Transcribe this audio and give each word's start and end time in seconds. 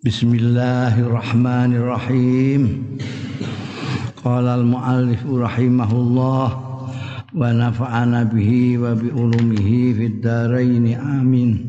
Bismillahirrahmanirrahim. 0.00 2.96
Qala 4.16 4.56
al-muallif 4.56 5.20
rahimahullah 5.28 6.48
wa 7.36 7.44
nafa'ana 7.52 8.24
bihi 8.24 8.80
wa 8.80 8.96
bi 8.96 9.12
ulumihi 9.12 9.92
fid 9.92 10.24
dharain 10.24 10.96
amin. 10.96 11.68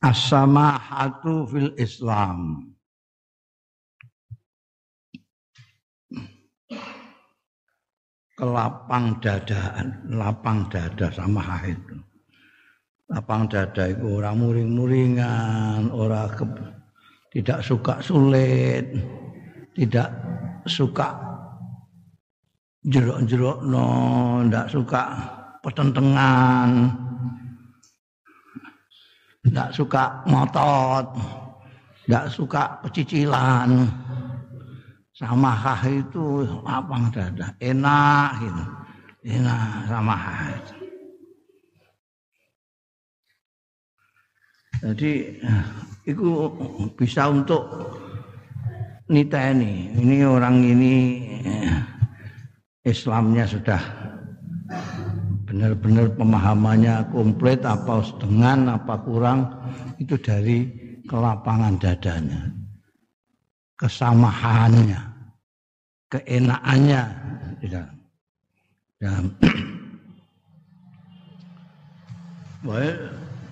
As-samahatu 0.00 1.52
fil 1.52 1.76
Islam. 1.76 2.72
Kelapang 8.40 9.20
dadaan, 9.20 10.16
lapang 10.16 10.72
dada 10.72 11.12
sama 11.12 11.60
itu 11.68 12.07
lapang 13.08 13.48
dada 13.48 13.88
itu 13.88 14.20
orang 14.20 14.36
muring-muringan, 14.36 15.88
orang 15.88 16.28
ke, 16.36 16.44
tidak 17.32 17.64
suka 17.64 18.04
sulit, 18.04 18.84
tidak 19.72 20.12
suka 20.68 21.16
jeruk-jeruk 22.84 23.64
no, 23.64 23.88
tidak 24.44 24.68
suka 24.68 25.02
pertentangan, 25.64 26.68
tidak 29.48 29.68
suka 29.72 30.04
ngotot, 30.28 31.06
tidak 32.04 32.24
suka 32.28 32.62
pecicilan. 32.84 33.88
Sama 35.18 35.50
hah 35.50 35.82
itu 35.90 36.46
lapang 36.62 37.10
dada, 37.10 37.50
enak 37.58 38.38
gitu. 38.38 38.64
Enak 39.34 39.90
sama 39.90 40.14
hah 40.14 40.54
itu. 40.54 40.77
Jadi 44.78 45.42
itu 46.06 46.26
bisa 46.94 47.28
untuk 47.28 47.66
niteni. 49.10 49.92
Ini 49.98 50.24
orang 50.24 50.62
ini 50.62 50.94
eh, 51.44 51.82
Islamnya 52.86 53.44
sudah 53.44 53.82
benar-benar 55.48 56.12
pemahamannya 56.12 57.08
komplit 57.08 57.64
apa 57.64 58.04
setengah 58.04 58.76
apa 58.76 59.00
kurang 59.00 59.48
itu 59.96 60.12
dari 60.20 60.68
kelapangan 61.08 61.80
dadanya 61.80 62.52
kesamahannya 63.80 65.00
keenakannya. 66.12 67.02
Tidak 67.58 67.90
dan 69.02 69.34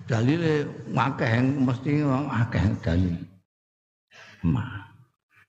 dalile 0.06 0.66
akeh 0.94 1.32
mesti 1.42 1.92
akeh 2.06 2.64
dalil. 2.82 3.16
Ma. 4.46 4.86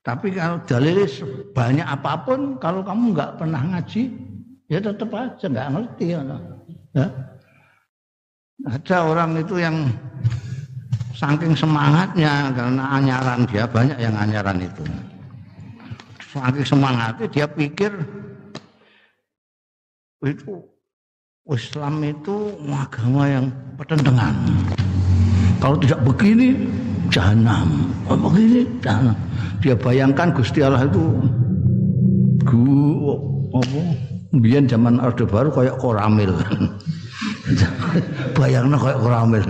Tapi 0.01 0.33
kalau 0.33 0.57
dalil 0.65 1.03
banyak 1.51 1.83
apa 1.83 2.13
pun 2.25 2.55
kalau 2.57 2.81
kamu 2.81 3.13
nggak 3.13 3.35
pernah 3.37 3.61
ngaji 3.61 4.07
ya 4.71 4.79
tetap 4.79 5.11
aja 5.13 5.45
nggak 5.45 5.69
ngerti 5.77 6.05
ya. 6.15 6.21
Ada 8.65 8.97
orang 9.05 9.37
itu 9.37 9.61
yang 9.61 9.85
saking 11.13 11.53
semangatnya 11.53 12.49
karena 12.57 12.83
anyaran 12.97 13.45
dia 13.45 13.69
banyak 13.69 13.97
yang 14.01 14.15
anyaran 14.17 14.57
itu. 14.63 14.83
Saking 16.33 16.65
semangatnya 16.65 17.27
dia 17.29 17.45
pikir 17.45 17.91
itu 20.25 20.65
Islam 21.47 22.03
itu 22.03 22.59
agama 22.67 23.23
yang 23.23 23.47
pertentangan. 23.79 24.35
Kalau 25.63 25.79
tidak 25.79 26.03
begini, 26.03 26.67
jahanam. 27.07 27.87
Kalau 28.03 28.27
begini, 28.27 28.67
jahanam. 28.83 29.15
Dia 29.63 29.71
bayangkan 29.79 30.35
Gusti 30.35 30.59
Allah 30.59 30.83
itu 30.83 31.03
gu 32.43 32.63
apa? 33.55 33.81
Biar 34.43 34.67
zaman 34.67 34.99
Orde 34.99 35.23
Baru 35.23 35.47
kayak 35.55 35.79
koramil. 35.79 36.35
Bayangnya 38.35 38.75
kayak 38.75 38.99
koramil. 38.99 39.41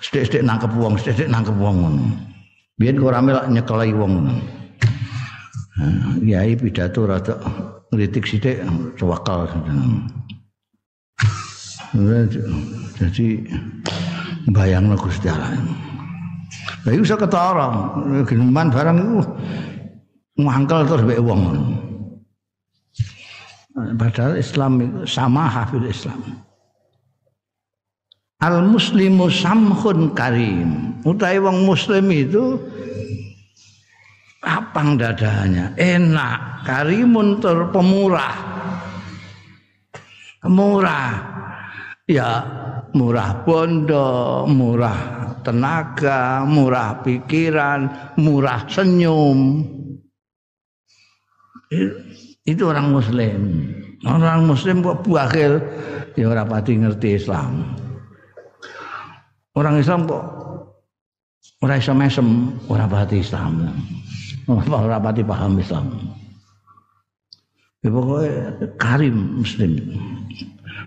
Sedek-sedek 0.00 0.48
nangkep 0.48 0.72
wong, 0.80 0.96
sedek-sedek 0.96 1.28
nangkep 1.28 1.56
wong. 1.60 2.00
Biar 2.80 2.96
koramil 2.96 3.36
nyekelai 3.52 3.92
wong. 3.92 4.32
Yai 6.24 6.56
pidato 6.56 7.04
rada 7.04 7.36
ngritik 7.92 8.24
sithik 8.24 8.64
cewakal. 8.96 9.44
Jadi 11.94 13.26
bayang 14.50 14.90
Gusti 14.98 15.30
Allah. 15.30 15.54
Lah 16.84 16.92
iso 16.92 17.14
ketara, 17.16 17.68
geneman 18.26 18.68
barang 18.68 18.98
iku 18.98 19.18
mangkel 20.42 20.84
terus 20.84 21.06
mek 21.06 21.22
wong. 21.22 21.42
Padahal 23.74 24.38
Islam 24.38 24.72
itu 24.82 25.00
sama 25.06 25.46
hafil 25.46 25.86
Islam. 25.86 26.20
Al 28.42 28.66
muslimu 28.66 29.30
samhun 29.32 30.12
karim. 30.12 31.00
Utai 31.06 31.40
wong 31.40 31.64
muslim 31.64 32.10
itu 32.12 32.60
lapang 34.44 35.00
dadanya, 35.00 35.72
enak, 35.80 36.66
karimun 36.68 37.40
terpemurah. 37.40 38.52
Murah 40.44 41.33
ya 42.08 42.44
murah 42.92 43.44
bondo, 43.44 44.44
murah 44.48 45.24
tenaga, 45.44 46.44
murah 46.48 47.04
pikiran, 47.04 48.14
murah 48.20 48.64
senyum. 48.68 49.64
Itu 52.44 52.62
orang 52.70 52.92
muslim. 52.92 53.40
Orang 54.04 54.44
muslim 54.48 54.84
kok 54.84 55.00
buahil 55.04 55.60
ya 56.16 56.28
ora 56.28 56.44
pati 56.44 56.76
ngerti 56.76 57.16
Islam. 57.16 57.76
Orang 59.56 59.80
Islam 59.80 60.04
kok 60.04 60.24
ora 61.64 61.80
iso 61.80 61.96
mesem, 61.96 62.52
ora 62.68 62.84
pati 62.84 63.20
Islam. 63.20 63.64
Ora 64.44 65.00
pati 65.00 65.24
paham 65.24 65.56
Islam. 65.56 65.88
Ya 67.84 67.92
pokoknya 67.92 68.32
karim 68.80 69.44
muslim 69.44 69.76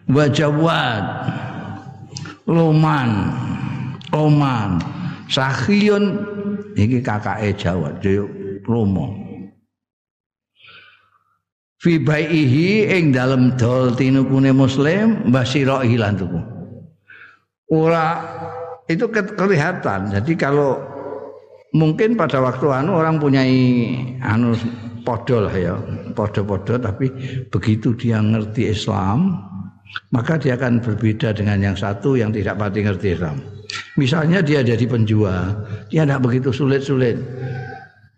wa 0.07 0.25
jawad. 0.31 1.03
Luman 2.47 3.12
oman. 4.16 4.79
Sakhiyun. 5.28 6.06
Iki 6.78 7.03
kakake 7.03 7.51
jawad 7.59 8.00
yo 8.03 8.29
romo. 8.63 9.12
Fi 11.78 12.01
baihi 12.01 12.90
ing 12.90 13.13
dalem 13.13 13.53
dol 13.59 13.94
tinukune 13.94 14.50
muslim 14.50 15.29
basira 15.29 15.85
lan 15.85 16.16
tuku. 16.17 16.40
Ora 17.69 18.17
itu 18.88 19.06
kelihatan. 19.12 20.09
Jadi 20.16 20.34
kalau 20.40 20.79
mungkin 21.75 22.16
pada 22.16 22.40
waktu 22.40 22.66
anu 22.72 22.97
orang 22.97 23.19
punyai 23.19 23.94
anu 24.23 24.56
podol 25.03 25.51
ya 25.51 25.75
podo-podo 26.16 26.79
tapi 26.79 27.12
begitu 27.51 27.94
dia 27.96 28.19
ngerti 28.23 28.72
Islam 28.72 29.40
maka 30.11 30.39
dia 30.39 30.55
akan 30.55 30.79
berbeda 30.79 31.35
dengan 31.35 31.59
yang 31.59 31.75
satu 31.77 32.15
yang 32.15 32.31
tidak 32.31 32.55
pati 32.59 32.83
ngerti 32.83 33.17
Islam. 33.17 33.39
Misalnya 33.99 34.39
dia 34.39 34.63
jadi 34.63 34.85
penjual, 34.87 35.57
dia 35.91 36.07
tidak 36.07 36.23
begitu 36.23 36.55
sulit-sulit. 36.55 37.19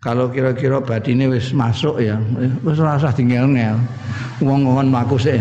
Kalau 0.00 0.32
kira-kira 0.32 0.80
batinnya 0.80 1.28
wis 1.28 1.52
masuk 1.52 2.00
ya, 2.00 2.16
wis 2.64 2.80
rasa 2.80 3.12
tinggal 3.12 3.50
ngel. 3.50 3.76
Uang 4.40 4.64
uang 4.64 4.88
maku 4.88 5.20
sih. 5.20 5.36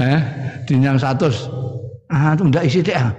Eh, 0.00 0.20
dinyang 0.64 0.96
satu, 0.96 1.28
ah 2.08 2.32
itu 2.32 2.48
ndak 2.48 2.64
isi 2.64 2.80
deh. 2.80 2.96
Ah. 2.96 3.12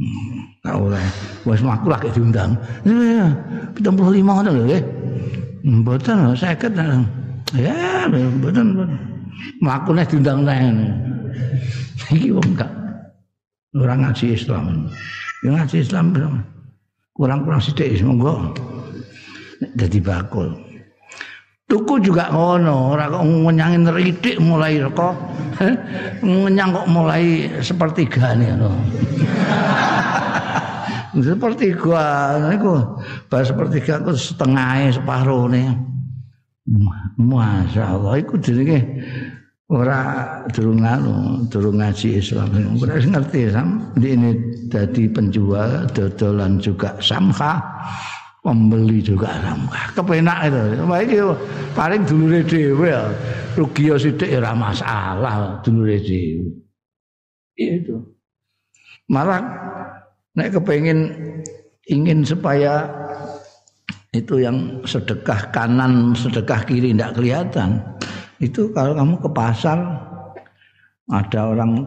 Hmm, 0.00 0.82
oleh, 0.90 1.06
wis 1.46 1.62
maku 1.62 1.86
lagi 1.86 2.10
diundang. 2.10 2.58
Puluh 3.78 4.10
lima 4.10 4.42
orang 4.42 4.58
loh, 4.58 4.66
eh. 4.66 4.82
Betul, 5.60 6.34
saya 6.34 6.56
kata, 6.56 7.04
ya, 7.52 8.08
betul, 8.08 8.32
betul. 8.42 8.88
Mlakune 9.60 10.02
diundang 10.08 10.44
neh. 10.44 10.60
Iki 12.10 12.34
wong 12.34 12.58
gak 12.58 12.70
ora 13.76 13.94
ngaji 13.94 14.34
Islam. 14.34 14.90
Ya 15.46 15.56
ngaji 15.56 15.76
Islam 15.80 16.12
kurang-kurang 17.14 17.60
sithik 17.60 18.00
monggo 18.02 18.52
dadi 19.76 20.00
bakul. 20.00 20.56
Tuku 21.70 22.02
juga 22.02 22.34
ngono, 22.34 22.98
ora 22.98 23.06
kok 23.06 23.22
ngenyangin 23.22 23.94
ridik 23.94 24.42
mulai 24.42 24.82
kok 24.90 25.14
ngenyang 26.18 26.74
kok 26.74 26.88
mulai 26.90 27.46
sepertigane 27.62 28.58
ngono. 28.58 28.70
seperti 31.30 31.74
gua 31.74 32.38
niku 32.50 32.74
bar 33.30 33.42
sepertiga 33.46 34.02
ku 34.02 34.10
setengah 34.14 34.90
separuh 34.90 35.46
nih. 35.46 35.70
Masya 37.16 37.96
Allah, 37.96 38.20
itu 38.20 38.36
jenenge 38.40 38.84
ora 39.70 40.26
durung 40.50 40.82
anu, 40.82 41.46
durung 41.48 41.80
ngaji 41.80 42.20
Islam. 42.20 42.50
Ora 42.76 43.00
ngerti 43.00 43.48
sam, 43.48 43.80
ini 43.96 44.36
jadi 44.68 45.02
penjual 45.08 45.88
dodolan 45.94 46.60
juga 46.60 46.98
samha 47.00 47.62
pembeli 48.44 49.00
juga 49.00 49.30
samha 49.40 49.82
kepenak 49.94 50.52
itu. 50.52 50.60
Wah, 50.84 51.00
ini 51.00 51.16
paling 51.72 52.02
dulure 52.04 52.40
dhewe 52.44 52.92
rugi 53.56 53.88
ya 53.88 53.96
sithik 53.96 54.30
ora 54.36 54.52
masalah 54.52 55.62
dulure 55.64 55.96
dhewe. 56.02 56.50
Itu. 57.56 57.94
Malah 59.10 59.42
nek 60.38 60.54
kepengin 60.54 61.14
ingin 61.90 62.22
supaya 62.22 62.86
itu 64.10 64.42
yang 64.42 64.82
sedekah 64.82 65.54
kanan 65.54 66.18
sedekah 66.18 66.66
kiri 66.66 66.90
tidak 66.90 67.14
kelihatan. 67.14 67.78
Itu 68.42 68.74
kalau 68.74 68.98
kamu 68.98 69.22
ke 69.22 69.30
pasar 69.30 69.78
ada 71.06 71.40
orang 71.46 71.86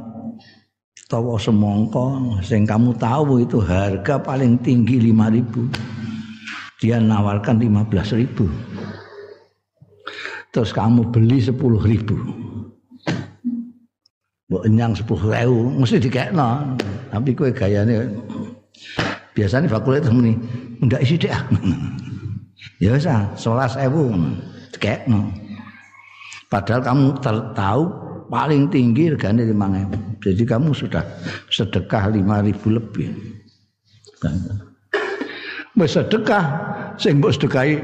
tawa 1.11 1.35
semongko 1.35 2.39
sing 2.39 2.63
kamu 2.63 2.95
tahu 2.95 3.43
itu 3.43 3.59
harga 3.59 4.23
paling 4.23 4.55
tinggi 4.63 5.03
5000 5.11 6.79
dia 6.79 6.95
nawarkan 6.99 7.59
15000 7.59 8.47
terus 10.51 10.73
kamu 10.73 11.11
beli 11.11 11.41
10000 11.43 11.53
mbok 14.47 14.63
enyang 14.69 14.93
10000 14.93 15.81
mesti 15.81 15.97
dikekno. 15.97 16.77
Tapi 17.09 17.33
kowe 17.33 17.49
gayane 17.49 18.05
biasanya 19.33 19.65
fakultas 19.69 20.13
muni 20.13 20.37
ndak 20.81 21.01
isi 21.01 21.17
deh 21.17 21.33
ya 22.83 22.99
wis 22.99 23.07
ah 23.07 23.31
11000 23.39 24.75
dikekno. 24.75 25.31
Padahal 26.51 26.83
kamu 26.83 27.05
tahu 27.55 27.83
paling 28.27 28.67
tinggi 28.67 29.15
regane 29.15 29.47
5000 29.47 30.19
jadi 30.19 30.43
kamu 30.43 30.75
sudah 30.75 31.03
sedekah 31.47 32.11
5000 32.11 32.75
lebih. 32.75 33.07
Wis 35.79 35.95
sedekah 35.95 36.43
sing 36.99 37.23
mbok 37.23 37.31
sedekahi. 37.31 37.79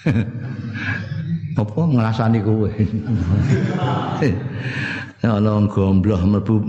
Apa 1.60 1.76
ngrasani 1.76 2.40
kowe? 2.40 2.70
Ana 5.20 5.60
gombloh 5.68 6.16
mlebu 6.24 6.64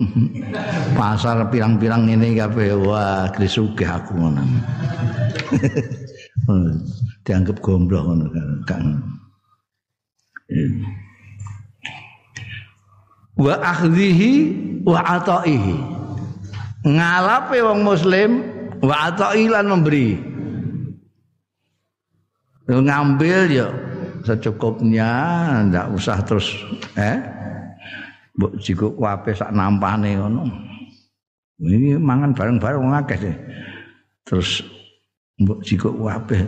pasar 0.99 1.47
pirang-pirang 1.47 2.03
ngene 2.11 2.35
kabeh. 2.35 2.75
Wah 2.75 3.31
gresugih 3.31 3.87
aku 3.87 4.19
ngono 4.19 4.43
dianggap 7.25 7.57
gombloh 7.61 8.01
ngono 8.01 8.27
kan. 8.65 8.85
Wa 13.37 13.55
akhdhihi 13.61 14.31
wa 14.85 14.99
ataihi. 14.99 15.77
Ngalape 16.81 17.61
wong 17.61 17.85
muslim 17.85 18.41
wa 18.81 18.95
atai 19.09 19.45
lan 19.45 19.69
memberi. 19.69 20.33
ngambil 22.71 23.51
ya 23.51 23.67
secukupnya 24.23 25.11
ndak 25.67 25.91
usah 25.91 26.23
terus 26.23 26.55
eh 26.95 27.19
mbok 28.31 28.55
jiko 28.63 28.95
kuape 28.95 29.35
sak 29.35 29.51
nampane 29.51 30.15
ngono. 30.15 30.47
Ini 31.61 32.01
mangan 32.01 32.33
bareng-bareng 32.33 32.89
akeh. 33.05 33.37
Terus 34.25 34.65
mbok 35.41 35.65
jiko 35.65 35.89
kuape 35.89 36.45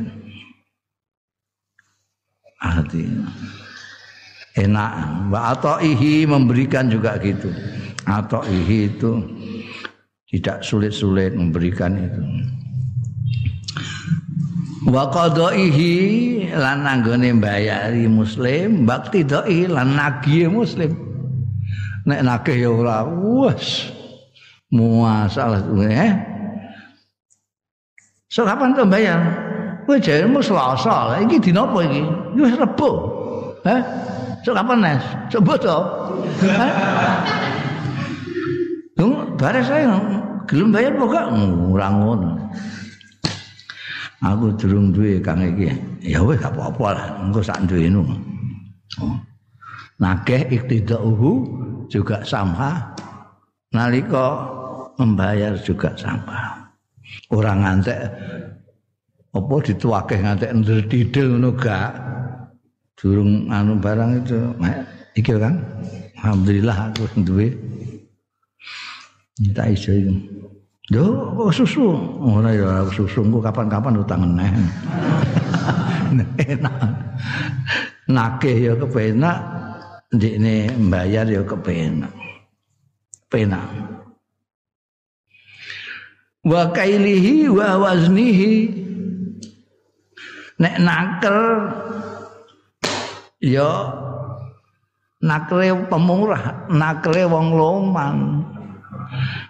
hati 2.63 3.03
enak. 4.57 4.91
Wa 5.33 5.57
ataihi 5.57 6.23
memberikan 6.29 6.87
juga 6.87 7.17
gitu. 7.19 7.49
Ataihi 8.07 8.93
itu 8.93 9.11
tidak 10.31 10.63
sulit-sulit 10.65 11.35
memberikan 11.35 11.97
itu. 11.97 12.21
Wa 14.83 15.07
qadaihi 15.07 16.51
lan 16.51 16.83
anggone 16.83 17.39
mbayari 17.39 18.03
muslim 18.11 18.83
bakti 18.83 19.23
doi 19.23 19.67
lan 19.71 19.95
nagih 19.95 20.51
muslim. 20.51 20.91
Nek 22.03 22.19
nagih 22.19 22.67
ya 22.67 22.69
ora 22.71 22.99
wes. 23.07 23.87
Muasalah 24.73 25.69
eh 25.85 26.32
so 28.33 28.41
kapan 28.41 28.73
tuh 28.73 28.89
bayar 28.89 29.21
Kowe 29.83 29.99
jaremu 29.99 30.39
Selasa, 30.39 31.19
iki 31.19 31.43
dina 31.43 31.67
apa 31.67 31.83
iki? 31.83 32.01
Wis 32.39 32.55
Rebo. 32.55 32.89
Hah? 33.67 33.83
Sok 34.43 34.55
kapan 34.55 34.79
nes? 34.79 35.03
Coba 35.27 35.53
to. 35.59 35.77
Dung 38.95 39.35
bare 39.35 39.59
saya 39.63 39.99
gelem 40.47 40.71
bayar 40.71 40.95
apa 40.95 41.03
gak? 41.11 41.25
Ora 41.67 41.87
ngono. 41.91 42.31
Aku 44.23 44.55
durung 44.55 44.95
duwe 44.95 45.19
kang 45.19 45.43
iki. 45.43 45.75
Ya 45.99 46.23
wis 46.23 46.39
gak 46.39 46.55
apa-apa 46.55 46.87
lah, 46.95 47.07
engko 47.27 47.43
sak 47.43 47.59
duwenu. 47.67 48.07
Nakeh 49.99 50.47
iktidauhu 50.47 51.43
juga 51.91 52.23
sama. 52.23 52.95
Nalika 53.75 54.47
membayar 54.95 55.59
juga 55.59 55.91
sama. 55.99 56.62
Orang 57.33 57.65
ngantek 57.65 57.99
apa 59.33 59.55
dituakeh 59.65 60.21
ngantek 60.21 60.53
ndedidel 60.53 61.27
ngono 61.33 61.49
gak 61.57 61.89
durung 62.93 63.49
anu 63.49 63.81
barang 63.81 64.21
itu 64.21 64.37
iki 65.17 65.33
kan 65.41 65.57
alhamdulillah 66.21 66.93
aku 66.93 67.09
duwe 67.25 67.49
tak 69.57 69.73
iso 69.73 69.89
iki 69.89 70.13
Yo, 70.91 71.31
susu? 71.47 71.95
Ora 72.19 72.51
ya 72.51 72.83
susu 72.91 73.23
engko 73.23 73.39
kapan-kapan 73.39 74.03
utang 74.03 74.35
neh. 74.35 74.51
Enak. 76.43 76.75
Nakeh 78.11 78.67
ya 78.67 78.73
kepenak, 78.75 79.37
ndekne 80.11 80.75
mbayar 80.75 81.23
ya 81.23 81.39
kepenak. 81.47 82.11
Penak. 83.31 83.63
Wa 86.43 86.69
kailihi 86.75 87.47
wa 87.47 87.79
waznihi. 87.79 88.55
Nek 90.59 90.75
nakel 90.79 91.39
ya 93.41 93.89
nakle 95.23 95.71
pemurah 95.87 96.67
nakle 96.69 97.23
wong 97.25 97.47
loman. 97.55 98.17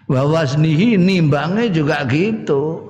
Wawasnihi 0.07 0.95
nimbange 1.01 1.73
juga 1.73 2.05
gitu. 2.05 2.87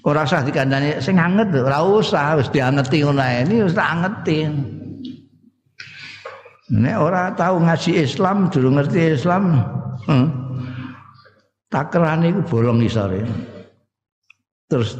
Ora 0.00 0.24
usah 0.24 0.40
dikandani 0.40 0.96
sing 1.04 1.20
anget 1.20 1.52
ora 1.52 1.84
usah 1.84 2.40
wis 2.40 2.48
diangeti 2.48 3.04
ngono 3.04 3.20
ini 3.20 3.68
wis 3.68 3.76
tak 3.76 4.00
angetin 4.00 4.80
nek 6.70 6.96
ora 7.02 7.34
tahu 7.34 7.66
ngaji 7.66 8.06
Islam 8.06 8.46
durung 8.46 8.78
ngerti 8.78 9.18
Islam 9.18 9.58
hmm, 10.06 10.26
takerane 11.70 12.34
iku 12.34 12.42
bolong 12.44 12.82
isore 12.82 13.22
terus 14.66 14.98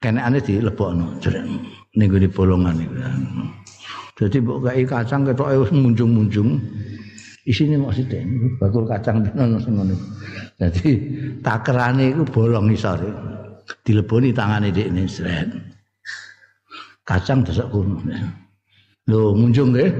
kenekane 0.00 0.40
dilebokno 0.40 1.20
jrek 1.20 1.44
ning 1.94 2.08
gone 2.10 2.28
bolongan 2.28 2.76
iku. 2.82 2.94
Dadi 4.14 4.38
mbok 4.38 4.70
kei 4.70 4.86
kacang 4.86 5.26
ketoke 5.26 5.66
wis 5.66 5.72
munjung-munjung. 5.74 6.50
Isine 7.44 7.76
sithik 7.92 8.24
bakul 8.56 8.86
kacang 8.86 9.20
ngono 9.20 9.58
sing 9.58 9.74
ngono. 9.74 9.94
Dadi 10.54 10.90
takerane 11.42 12.14
iku 12.14 12.22
bolong 12.30 12.70
isore. 12.70 13.10
Dileboni 13.82 14.30
tangane 14.30 14.70
dekne 14.70 15.04
sret. 15.10 15.50
Kacang 17.02 17.42
desek 17.42 17.68
kono. 17.74 17.98
Lho 19.04 19.36
munjung 19.36 19.76
nggih. 19.76 19.90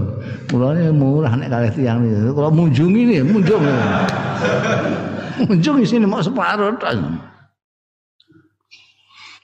Mulane 0.50 0.90
murah 0.90 1.32
nek 1.38 1.46
kalih 1.46 1.72
tiyang 1.74 2.02
niku. 2.02 2.34
Kalau 2.34 2.50
munjungi 2.50 3.02
nih, 3.06 3.22
munjung. 3.22 3.62
munjung 5.46 5.76
isine 5.78 6.06
separuh 6.10 6.74
tok. 6.82 6.98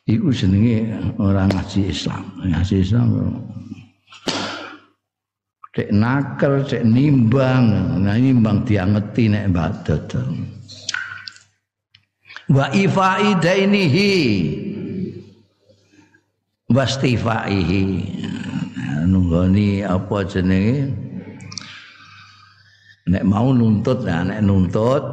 Iku 0.04 0.34
jenenge 0.34 0.98
orang 1.16 1.48
ngaji 1.54 1.94
Islam. 1.94 2.22
Ngaji 2.42 2.74
Islam 2.82 3.08
cek 5.74 5.90
nakal, 5.90 6.62
cek 6.62 6.86
nimbang, 6.86 7.98
nah 7.98 8.14
nimbang 8.14 8.62
diangeti 8.62 9.26
nek 9.26 9.50
badat. 9.50 10.06
Wa 12.46 12.70
ifaidainihi 12.70 14.12
wastifaihi. 16.70 17.84
Nunggoni 19.04 19.84
apa 19.84 20.24
jenenge? 20.24 21.04
nek 23.04 23.24
mau 23.28 23.52
nuntut 23.52 24.00
nah 24.08 24.24
nek 24.24 24.40
nuntut 24.40 25.04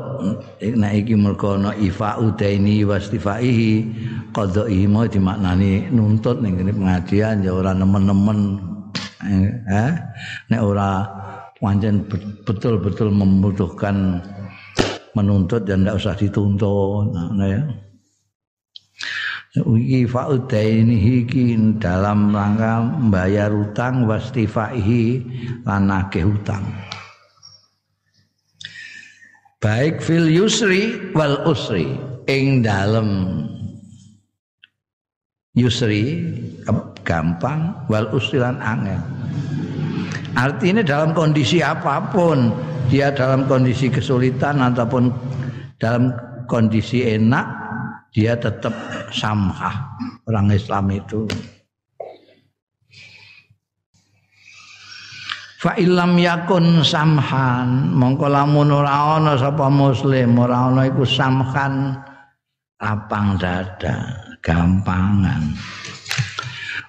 nek 0.63 0.93
iki 1.03 1.11
mergo 1.19 1.59
ana 1.59 1.75
ifa 1.75 2.23
udaini 2.23 2.87
wastifaihi 2.87 3.83
qadaihi 4.31 4.87
mau 4.87 5.03
dimaknani 5.03 5.91
nuntut 5.91 6.39
ning 6.39 6.55
kene 6.55 6.71
pengajian 6.71 7.43
ya 7.43 7.51
ora 7.51 7.75
nemen-nemen 7.75 8.39
eh 9.67 9.91
nek 10.47 10.61
ora 10.63 11.03
pancen 11.59 12.07
betul-betul 12.47 13.11
membutuhkan 13.11 14.23
menuntut 15.11 15.67
dan 15.67 15.83
tidak 15.83 15.99
usah 15.99 16.15
dituntut 16.15 17.11
nah, 17.11 17.43
ya 17.43 17.59
Iki 19.51 20.07
fa'udaini 20.07 20.95
hiki 20.95 21.59
dalam 21.75 22.31
rangka 22.31 22.87
membayar 22.87 23.51
utang 23.51 24.07
wastifaihi 24.07 25.27
lan 25.67 25.91
hutang. 26.07 26.63
Baik 29.59 29.99
fil 29.99 30.31
yusri 30.31 31.11
wal 31.11 31.43
usri 31.43 31.83
ing 32.31 32.63
dalam 32.63 33.43
yusri 35.51 36.31
gampang 37.03 37.75
wal 37.91 38.07
usri 38.15 38.39
lan 38.39 38.55
angel. 38.63 39.03
Artinya 40.31 40.79
dalam 40.79 41.11
kondisi 41.11 41.59
apa 41.59 42.07
pun 42.07 42.55
dia 42.87 43.11
dalam 43.11 43.43
kondisi 43.51 43.91
kesulitan 43.91 44.63
ataupun 44.63 45.11
dalam 45.75 46.15
kondisi 46.47 47.03
enak 47.03 47.60
dia 48.11 48.35
tetap 48.35 48.75
samhah. 49.11 49.95
Orang 50.27 50.51
Islam 50.51 50.91
itu. 50.91 51.25
Fa 55.61 55.79
ilam 55.79 56.19
yakun 56.19 56.83
samhan. 56.83 57.95
Mongko 57.95 58.27
lamun 58.27 58.69
ora 58.69 59.17
ana 59.17 59.39
sapa 59.39 59.71
muslim 59.71 60.35
ora 60.35 60.67
ana 60.67 60.91
iku 60.91 61.07
samhan. 61.07 61.95
Lapang 62.81 63.39
dada 63.39 64.25
gampangan. 64.43 65.55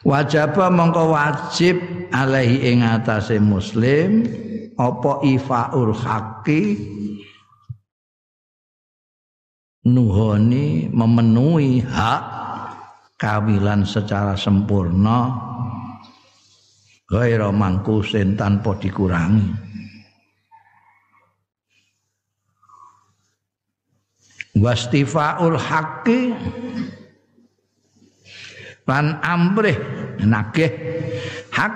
Wajaba 0.02 0.67
mongko 0.73 1.14
wajib 1.14 1.79
alaihi 2.11 2.75
ing 2.75 2.83
atase 2.83 3.38
muslim 3.38 4.26
apa 4.75 5.23
ifaul 5.23 5.95
haqqi 5.95 6.75
nuhoni 9.83 10.87
memenuhi 10.91 11.83
hak 11.83 12.23
kawilan 13.19 13.83
secara 13.83 14.39
sempurna 14.39 15.31
gaira 17.11 17.51
mangkusin 17.53 18.39
tanpa 18.39 18.79
dikurangi. 18.79 19.75
Wastifaul 24.53 25.57
haqqi 25.57 26.37
lan 28.85 29.17
amrih 29.25 29.79
nagih 30.21 30.69
hak 31.49 31.75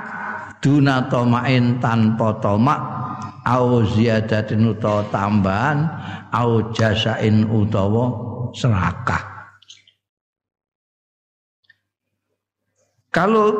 duna 0.60 1.06
tomain 1.12 1.78
tanpa 1.78 2.36
tomak 2.40 2.80
au 3.46 3.86
ziyadatin 3.86 4.74
utawa 4.74 5.06
tambahan 5.14 5.86
au 6.34 6.74
jasain 6.74 7.46
utawa 7.46 8.10
serakah 8.50 9.22
kalau 13.14 13.54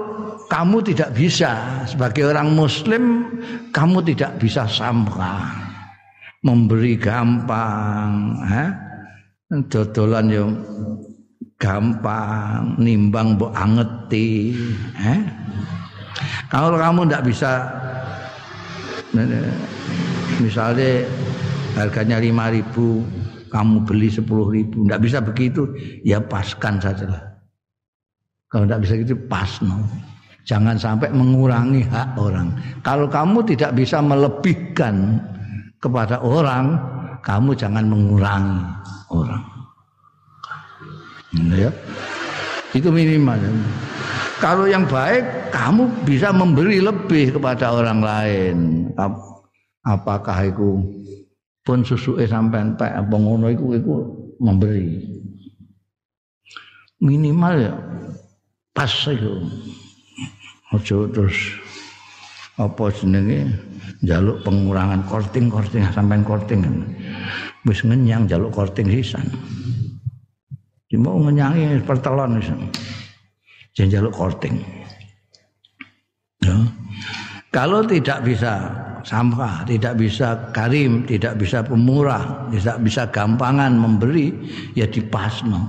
kamu 0.51 0.85
tidak 0.85 1.11
bisa 1.15 1.83
sebagai 1.87 2.29
orang 2.29 2.53
muslim 2.53 3.25
kamu 3.71 4.03
tidak 4.03 4.37
bisa 4.43 4.67
samra 4.67 5.67
memberi 6.43 6.95
gampang 6.99 8.43
ha? 8.43 8.65
dodolan 9.71 10.27
yang 10.31 10.51
gampang 11.57 12.77
nimbang 12.77 13.39
mbok 13.39 13.55
angeti 13.57 14.55
eh? 15.01 15.21
Kalau 16.53 16.77
kamu 16.77 17.09
tidak 17.09 17.25
bisa 17.29 17.53
misalnya 20.43 21.07
harganya 21.77 22.21
lima 22.21 22.53
ribu 22.53 23.05
kamu 23.49 23.85
beli 23.89 24.09
sepuluh 24.13 24.53
ribu 24.53 24.85
tidak 24.85 25.03
bisa 25.03 25.19
begitu 25.25 25.63
ya 26.05 26.21
paskan 26.21 26.77
saja 26.83 27.07
lah 27.09 27.37
kalau 28.51 28.65
tidak 28.65 28.83
bisa 28.87 28.95
gitu 29.03 29.15
pas 29.27 29.51
no. 29.61 29.83
Jangan 30.47 30.79
sampai 30.79 31.11
mengurangi 31.11 31.83
hak 31.91 32.15
orang. 32.15 32.55
Kalau 32.87 33.11
kamu 33.11 33.43
tidak 33.51 33.75
bisa 33.75 33.99
melebihkan 33.99 35.19
kepada 35.83 36.23
orang 36.23 36.79
kamu 37.27 37.59
jangan 37.59 37.85
mengurangi 37.91 38.63
orang. 39.11 39.43
Ya 41.51 41.69
itu 42.73 42.89
minimal 42.89 43.37
kalau 44.37 44.69
yang 44.69 44.85
baik 44.85 45.49
kamu 45.49 45.89
bisa 46.05 46.29
memberi 46.29 46.85
lebih 46.85 47.41
kepada 47.41 47.73
orang 47.73 48.01
lain. 48.05 48.57
Apakah 49.87 50.51
itu 50.51 50.83
pun 51.65 51.81
susuke 51.87 52.27
sampean 52.29 52.77
pek 52.77 52.91
apa 52.91 53.17
ngono 53.17 53.49
iku 53.49 53.67
iku 53.73 53.95
memberi. 54.43 55.01
Minimal 57.01 57.55
ya 57.57 57.75
pas 58.77 58.93
itu. 59.09 59.47
Ojo 60.75 61.09
terus 61.09 61.37
apa 62.61 62.93
jenenge? 62.93 63.49
Jaluk 64.05 64.45
pengurangan 64.45 65.01
korting 65.09 65.49
korting 65.49 65.87
sampean 65.97 66.21
korting. 66.27 66.61
Wis 67.65 67.81
ngenyang 67.87 68.29
jaluk 68.29 68.53
korting 68.53 68.93
sisan. 68.93 69.25
Mau 70.97 71.21
ngenyangi 71.21 71.85
pertelon 71.85 72.41
sisan 72.41 72.73
jangan 73.77 73.93
jaluk 73.93 74.15
korting 74.17 74.57
ya. 76.41 76.57
kalau 77.53 77.85
tidak 77.85 78.25
bisa 78.25 78.73
sampah, 79.07 79.63
tidak 79.63 79.95
bisa 79.95 80.51
karim, 80.51 81.07
tidak 81.07 81.39
bisa 81.39 81.63
pemurah, 81.63 82.51
tidak 82.51 82.83
bisa 82.83 83.07
gampangan 83.07 83.79
memberi, 83.79 84.35
ya 84.75 84.91
dipasno. 84.91 85.63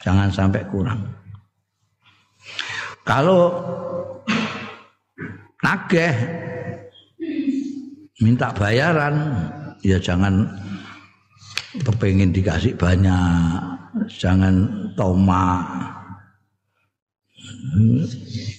Jangan 0.00 0.32
sampai 0.32 0.64
kurang. 0.72 1.04
Kalau 3.04 3.52
nageh 5.60 6.14
minta 8.24 8.48
bayaran, 8.56 9.44
ya 9.84 10.00
jangan 10.00 10.48
kepengin 11.84 12.32
dikasih 12.32 12.72
banyak, 12.72 13.60
jangan 14.08 14.64
tomak 14.96 15.87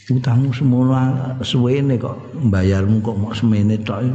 utangmu 0.10 0.52
semula 0.54 1.34
suwene 1.46 1.98
kok 1.98 2.18
bayarmu 2.50 3.02
kok 3.02 3.18
mau 3.18 3.34
semene 3.34 3.78
tok 3.82 4.06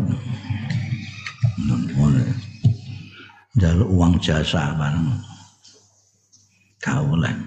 jaluk 3.58 3.88
uang 3.90 4.14
jasa 4.18 4.74
bareng 4.74 5.08
kaulan 6.82 7.38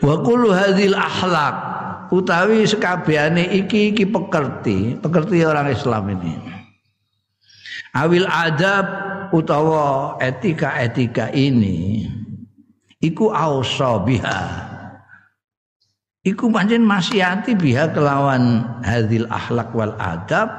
wa 0.00 0.14
kullu 0.24 0.52
hadhil 0.52 0.96
akhlaq 0.96 1.76
utawi 2.10 2.66
sekabehane 2.66 3.50
iki 3.50 3.94
iki 3.94 4.04
pekerti 4.06 4.98
pekerti 4.98 5.42
orang 5.42 5.72
Islam 5.72 6.04
ini. 6.14 6.34
Awil 7.96 8.28
adab 8.28 8.86
utawa 9.32 10.20
etika-etika 10.20 11.32
ini 11.32 12.04
iku 13.00 13.32
ausa 13.32 13.96
biha 14.04 14.65
iku 16.26 16.50
pancen 16.50 16.82
masihati 16.82 17.54
biha 17.54 17.94
kelawan 17.94 18.66
hadil 18.82 19.30
akhlak 19.30 19.70
wal 19.70 19.94
adab. 20.02 20.50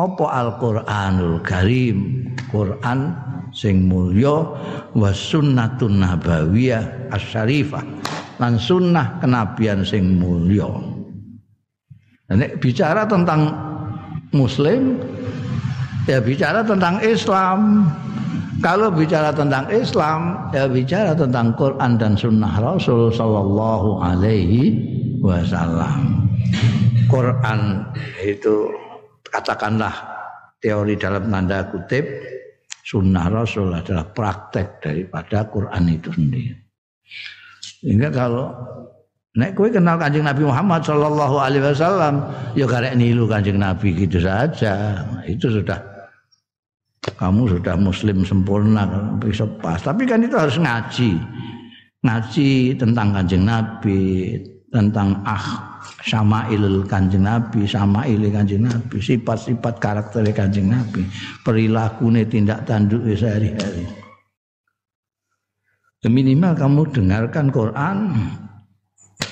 Apa 0.00 0.24
Al-Qur'anul 0.32 1.44
Karim? 1.44 2.24
Quran 2.48 3.12
sing 3.52 3.84
mulya 3.84 4.48
wa 4.96 5.10
sunnatun 5.12 6.00
nabawiyah 6.00 7.12
asyarifah 7.12 7.84
lan 8.40 8.56
sunnah 8.56 9.20
kenabian 9.20 9.84
sing 9.84 10.16
mulya. 10.16 10.72
Nek 12.32 12.64
bicara 12.64 13.04
tentang 13.04 13.52
muslim 14.32 14.96
ya 16.08 16.22
bicara 16.22 16.64
tentang 16.64 17.02
Islam 17.04 17.90
kalau 18.60 18.92
bicara 18.92 19.32
tentang 19.32 19.66
Islam, 19.72 20.52
ya 20.52 20.68
bicara 20.68 21.16
tentang 21.16 21.56
Quran 21.56 21.96
dan 21.96 22.12
Sunnah 22.16 22.60
Rasul 22.60 23.08
Sallallahu 23.08 24.04
Alaihi 24.04 24.76
Wasallam. 25.24 26.28
Quran 27.08 27.84
itu 28.22 28.70
katakanlah 29.26 29.92
teori 30.60 30.94
dalam 30.94 31.32
tanda 31.32 31.66
kutip, 31.72 32.04
Sunnah 32.84 33.32
Rasul 33.32 33.72
adalah 33.72 34.04
praktek 34.12 34.84
daripada 34.84 35.48
Quran 35.48 35.84
itu 35.90 36.12
sendiri. 36.12 36.54
Sehingga 37.80 38.12
kalau 38.12 38.52
Nek 39.30 39.54
kowe 39.54 39.70
kenal 39.70 39.94
Kanjeng 39.94 40.26
Nabi 40.26 40.42
Muhammad 40.42 40.82
sallallahu 40.82 41.38
alaihi 41.38 41.62
wasallam, 41.62 42.18
ya 42.58 42.66
karek 42.66 42.98
nilu 42.98 43.30
Kanjeng 43.30 43.62
Nabi 43.62 43.94
gitu 43.94 44.18
saja. 44.18 45.06
Itu 45.22 45.54
sudah 45.54 45.78
kamu 47.00 47.56
sudah 47.56 47.74
muslim 47.80 48.22
sempurna 48.28 48.84
bisa 49.16 49.48
pas 49.60 49.80
tapi 49.80 50.04
kan 50.04 50.20
itu 50.20 50.36
harus 50.36 50.60
ngaji 50.60 51.16
ngaji 52.04 52.50
tentang 52.76 53.16
kanjeng 53.16 53.44
nabi 53.48 54.36
tentang 54.68 55.18
ah 55.26 55.70
Sama'il 56.00 56.84
Kanjeng 56.88 57.24
Nabi, 57.24 57.64
Sama'il 57.64 58.20
Kanjeng 58.32 58.64
Nabi, 58.64 59.00
sifat-sifat 59.00 59.80
karakter 59.80 60.24
Kanjeng 60.32 60.72
Nabi, 60.72 61.04
perilakune 61.44 62.24
tindak 62.24 62.64
tanduk 62.64 63.04
sehari-hari. 63.16 63.84
Minimal 66.00 66.56
kamu 66.56 66.82
dengarkan 66.96 67.52
Quran, 67.52 67.96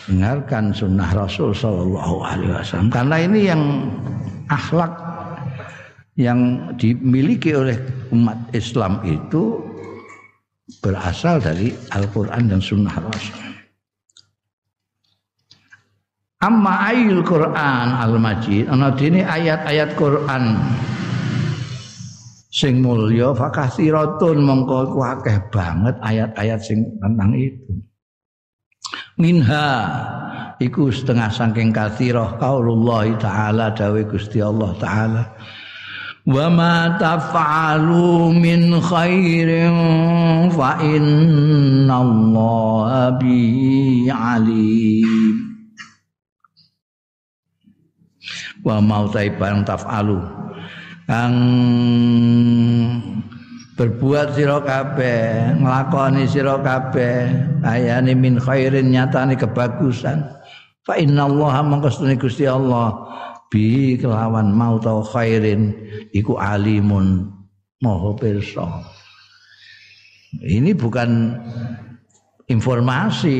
dengarkan 0.04 0.68
sunnah 0.76 1.08
Rasul 1.16 1.56
Shallallahu 1.56 2.16
Alaihi 2.20 2.52
Wasallam. 2.52 2.92
Karena 2.92 3.16
ini 3.24 3.40
yang 3.48 3.62
akhlak 4.52 4.92
yang 6.18 6.74
dimiliki 6.74 7.54
oleh 7.54 7.78
umat 8.10 8.50
Islam 8.50 8.98
itu 9.06 9.62
berasal 10.82 11.38
dari 11.38 11.70
Al-Quran 11.94 12.50
dan 12.50 12.58
Sunnah 12.58 12.92
Rasul. 12.98 13.38
Amma 16.42 16.90
ayul 16.90 17.22
Quran 17.26 17.88
al-Majid 17.98 18.70
ana 18.70 18.94
dene 18.94 19.26
ayat-ayat 19.26 19.98
Quran 19.98 20.54
sing 22.50 22.78
mulya 22.78 23.34
fakasiratun 23.34 24.46
mongko 24.46 24.90
iku 24.90 24.98
akeh 25.02 25.38
banget 25.50 25.98
ayat-ayat 25.98 26.62
sing 26.62 26.86
tentang 27.02 27.34
itu. 27.34 27.82
Minha 29.18 29.70
iku 30.62 30.94
setengah 30.94 31.30
saking 31.30 31.74
kathirah 31.74 32.38
qaulullah 32.38 33.06
taala 33.18 33.74
dawe 33.74 33.98
Gusti 34.06 34.38
Allah 34.38 34.78
taala 34.78 35.22
wa 36.28 36.52
ma 36.52 37.00
taf'alu 37.00 38.36
min 38.36 38.76
khairin 38.84 39.72
fa 40.52 40.76
innallaha 40.84 41.96
bi 43.16 44.04
alim. 44.12 45.40
Wa 48.60 48.76
mau 48.84 49.08
barang 49.08 49.64
taf'alu. 49.64 50.20
Kang 51.08 51.32
berbuat 53.72 54.36
sira 54.36 54.60
kabeh 54.60 55.56
nglakoni 55.56 56.28
sira 56.28 56.60
kabeh 56.60 57.32
ayane 57.64 58.12
min 58.12 58.36
khairin 58.36 58.92
nyatane 58.92 59.32
kebagusan. 59.32 60.20
Fa 60.84 61.00
innallaha 61.00 61.64
mangkastune 61.64 62.20
Gusti 62.20 62.44
Allah 62.44 63.08
bi 63.48 63.96
kelawan 63.96 64.52
mau 64.52 64.76
tau 64.80 65.00
khairin 65.04 65.72
iku 66.12 66.36
alimun 66.36 67.32
maha 67.80 68.12
pirsa. 68.16 68.64
Ini 70.44 70.76
bukan 70.76 71.40
informasi 72.52 73.36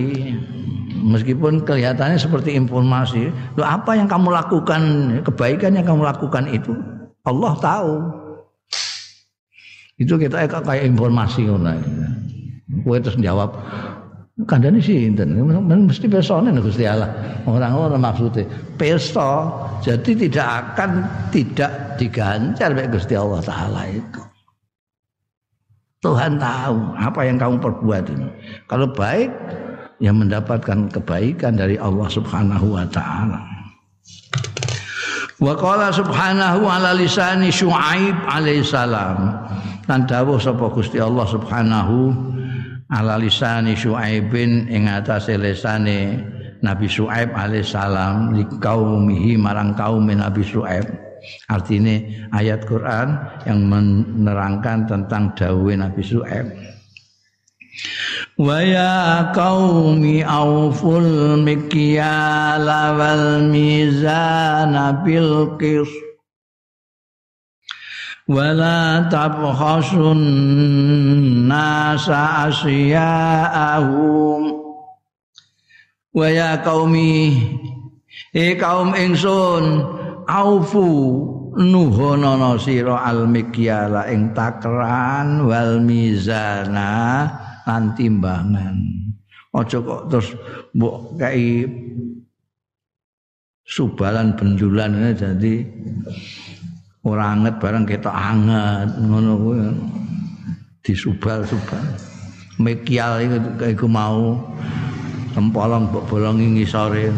meskipun 1.04 1.68
kelihatannya 1.68 2.16
seperti 2.16 2.56
informasi. 2.56 3.28
Lo 3.60 3.64
apa 3.64 3.96
yang 3.96 4.08
kamu 4.08 4.32
lakukan 4.32 4.82
kebaikan 5.24 5.76
yang 5.76 5.84
kamu 5.84 6.08
lakukan 6.08 6.48
itu? 6.48 6.72
Allah 7.28 7.52
tahu. 7.60 7.94
Itu 9.98 10.16
kita 10.16 10.48
kayak 10.48 10.88
informasi 10.88 11.50
ngono 11.50 11.74
kowe 12.84 12.98
terus 13.00 13.16
jawab 13.20 13.56
kandani 14.46 14.78
sih 14.78 15.10
enten 15.10 15.34
mesti 15.34 16.06
pesone 16.06 16.54
Gusti 16.62 16.86
Allah 16.86 17.10
orang-orang 17.48 17.98
maksudnya 17.98 18.46
pesta 18.78 19.50
jadi 19.82 20.10
tidak 20.14 20.46
akan 20.46 20.90
tidak 21.34 21.98
diganjar 21.98 22.70
oleh 22.70 22.86
Gusti 22.86 23.18
Allah 23.18 23.42
taala 23.42 23.82
itu 23.90 24.22
Tuhan 25.98 26.38
tahu 26.38 26.94
apa 26.94 27.26
yang 27.26 27.42
kamu 27.42 27.58
perbuat 27.58 28.06
ini. 28.14 28.30
Kalau 28.70 28.86
baik, 28.86 29.34
ya 29.98 30.14
mendapatkan 30.14 30.86
kebaikan 30.94 31.58
dari 31.58 31.74
Allah 31.74 32.06
Subhanahu 32.06 32.78
wa 32.78 32.86
taala. 32.86 33.42
Wa 35.38 35.54
qala 35.54 35.90
subhanahu 35.94 36.66
ala 36.66 36.94
lisani 36.94 37.50
Syuaib 37.50 38.14
alaihissalam. 38.30 39.18
Lan 39.90 40.00
dawuh 40.06 40.38
sapa 40.38 40.70
Gusti 40.70 41.02
Allah 41.02 41.26
Subhanahu 41.26 42.14
ala 42.88 43.20
lisani 43.20 43.76
Syuaibin 43.76 44.68
ing 44.72 44.88
atase 44.88 45.36
lisane 45.36 46.24
Nabi 46.64 46.90
Syuaib 46.90 47.30
alaihissalam 47.36 48.34
li 48.34 48.44
kaumihi 48.58 49.38
marang 49.38 49.76
kaum 49.76 50.08
Nabi 50.08 50.42
Syuaib. 50.42 51.08
Artinya 51.50 51.98
ayat 52.34 52.64
Quran 52.64 53.18
yang 53.44 53.66
menerangkan 53.66 54.86
tentang 54.86 55.34
dawuh 55.34 55.74
Nabi 55.74 56.02
Su'aib. 56.02 56.46
Wa 58.38 58.58
ya 58.62 59.30
qaumi 59.34 60.22
auful 60.22 61.42
mikyala 61.42 62.94
wal 62.94 63.50
mizana 63.50 65.02
bil 65.02 65.58
qis 65.58 65.90
wala 68.28 69.08
tabkhasun 69.08 70.20
nasa 71.48 72.52
asya'ahum 72.52 74.42
wa 76.12 76.26
ya 76.28 76.60
qaumi 76.60 77.40
e 78.36 78.52
kaum 78.60 78.92
ingsun 78.92 79.64
aufu 80.28 80.84
nuhonono 81.56 82.60
sira 82.60 83.00
al 83.00 83.24
mikyala 83.24 84.12
ing 84.12 84.36
takran 84.36 85.48
wal 85.48 85.80
mizana 85.80 87.24
lan 87.64 87.96
timbangan 87.96 88.76
aja 89.56 89.80
kok 89.80 90.12
terus 90.12 90.36
mbok 90.76 91.16
kai 91.16 91.64
subalan 93.64 94.36
bendulan 94.36 94.92
ini 94.96 95.12
jadi 95.16 95.54
ora 97.08 97.32
anget 97.32 97.56
barang 97.56 97.88
ketok 97.88 98.12
anget 98.12 98.88
ngono 99.00 99.32
kuwi. 99.40 99.58
Disubal-subal. 100.84 101.84
Mekial 102.60 103.24
iku 103.24 103.36
iku 103.64 103.86
mau. 103.88 104.36
Tempolong 105.32 105.88
mbok 105.88 106.04
bolongi 106.08 106.60
ngisore. 106.60 107.08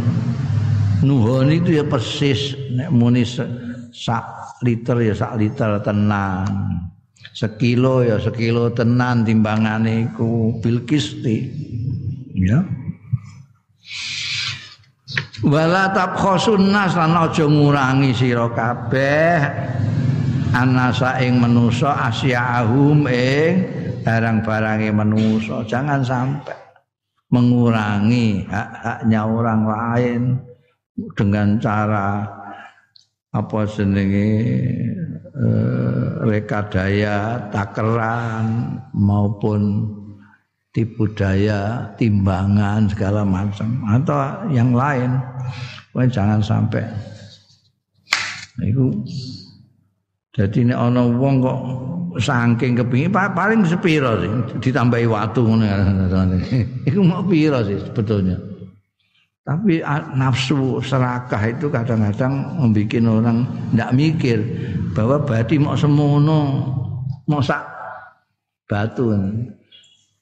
Nuhoni 1.03 1.59
itu 1.59 1.81
ya 1.81 1.85
persis. 1.87 2.55
Nek 2.75 2.95
muni 2.95 3.27
sak 3.91 4.25
liter 4.63 4.97
ya 5.03 5.15
sak 5.15 5.39
liter 5.39 5.83
tenan. 5.83 6.47
Sekilo 7.35 8.07
ya 8.07 8.19
sekilo 8.23 8.71
tenan 8.71 9.27
timbangane 9.27 10.11
iku. 10.11 10.59
Bil 10.63 10.87
kisti 10.87 11.51
ya 12.39 12.63
wala 15.45 15.93
tabkhasun 15.93 16.69
nas 16.69 16.93
lan 16.97 17.17
aja 17.17 17.45
ngurangi 17.47 18.11
sira 18.13 18.49
kabeh. 18.53 19.39
Anasa 20.51 21.23
ing 21.23 21.39
manusa 21.39 22.11
asyahum 22.11 23.07
ing 23.07 23.63
barang-barange 24.03 24.91
manusa 24.91 25.63
jangan 25.63 26.03
sampai 26.03 26.59
mengurangi 27.31 28.43
hak-haknya 28.51 29.21
orang 29.23 29.63
lain 29.63 30.23
dengan 31.15 31.55
cara 31.63 32.27
apa 33.31 33.61
senenge 33.63 34.31
eh, 35.31 36.09
rekadaya 36.27 37.47
takeran 37.55 38.75
maupun 38.91 39.87
tipu 40.71 41.11
daya 41.15 41.91
timbangan 41.99 42.87
segala 42.91 43.27
macam. 43.27 43.83
Atau 43.91 44.17
yang 44.51 44.75
lain. 44.75 45.19
Wah, 45.95 46.07
jangan 46.07 46.39
sampai. 46.39 46.87
Itu 48.61 48.93
jadi 50.31 50.63
ini 50.63 50.75
ono 50.77 51.11
wong 51.19 51.43
kok 51.43 51.61
saking 52.23 52.79
kepingin 52.79 53.11
paling 53.11 53.67
sepiro 53.67 54.15
sih 54.23 54.31
ditambahi 54.63 55.07
waktu 55.11 55.43
itu 56.89 57.01
mau 57.03 57.23
piro 57.27 57.59
sih 57.67 57.79
sebetulnya? 57.83 58.39
Tapi 59.43 59.83
nafsu 60.15 60.79
serakah 60.79 61.43
itu 61.51 61.67
kadang-kadang 61.67 62.63
membuat 62.63 63.03
orang 63.11 63.39
tidak 63.75 63.91
mikir 63.99 64.39
bahwa 64.95 65.19
badi 65.27 65.59
mau 65.59 65.75
semono 65.75 66.41
mau 67.27 67.43
sak 67.43 67.67
batu. 68.71 69.11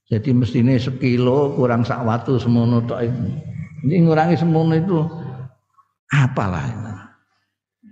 Jadi 0.09 0.33
mestinya 0.33 0.73
sekilo 0.81 1.53
kurang 1.53 1.85
sak 1.85 2.01
watu 2.01 2.40
semono 2.40 2.81
tok 2.88 3.05
Ini 3.85 4.09
ngurangi 4.09 4.40
semono 4.40 4.73
itu 4.73 5.05
apalah. 6.11 6.64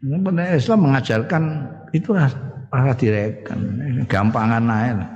Ini 0.00 0.56
Islam 0.56 0.88
mengajarkan 0.88 1.42
itu 1.92 2.16
rasa 2.16 2.94
direkan, 2.98 3.78
gampangan 4.08 4.64
aja 4.68 5.06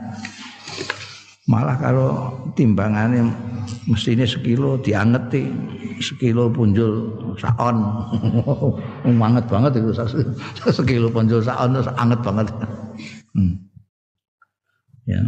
malah 1.50 1.74
kalau 1.82 2.10
timbangannya 2.54 3.26
mestinya 3.90 4.22
sekilo 4.22 4.78
diangeti 4.78 5.50
sekilo 5.98 6.46
punjul 6.46 7.10
saon 7.42 7.82
manget 9.20 9.50
banget 9.50 9.82
itu 9.82 9.90
sekilo 10.70 11.10
punjul 11.10 11.42
saon 11.42 11.74
itu 11.74 11.90
anget 11.98 12.20
banget. 12.22 12.46
Hmm. 13.34 13.54
ya 15.10 15.18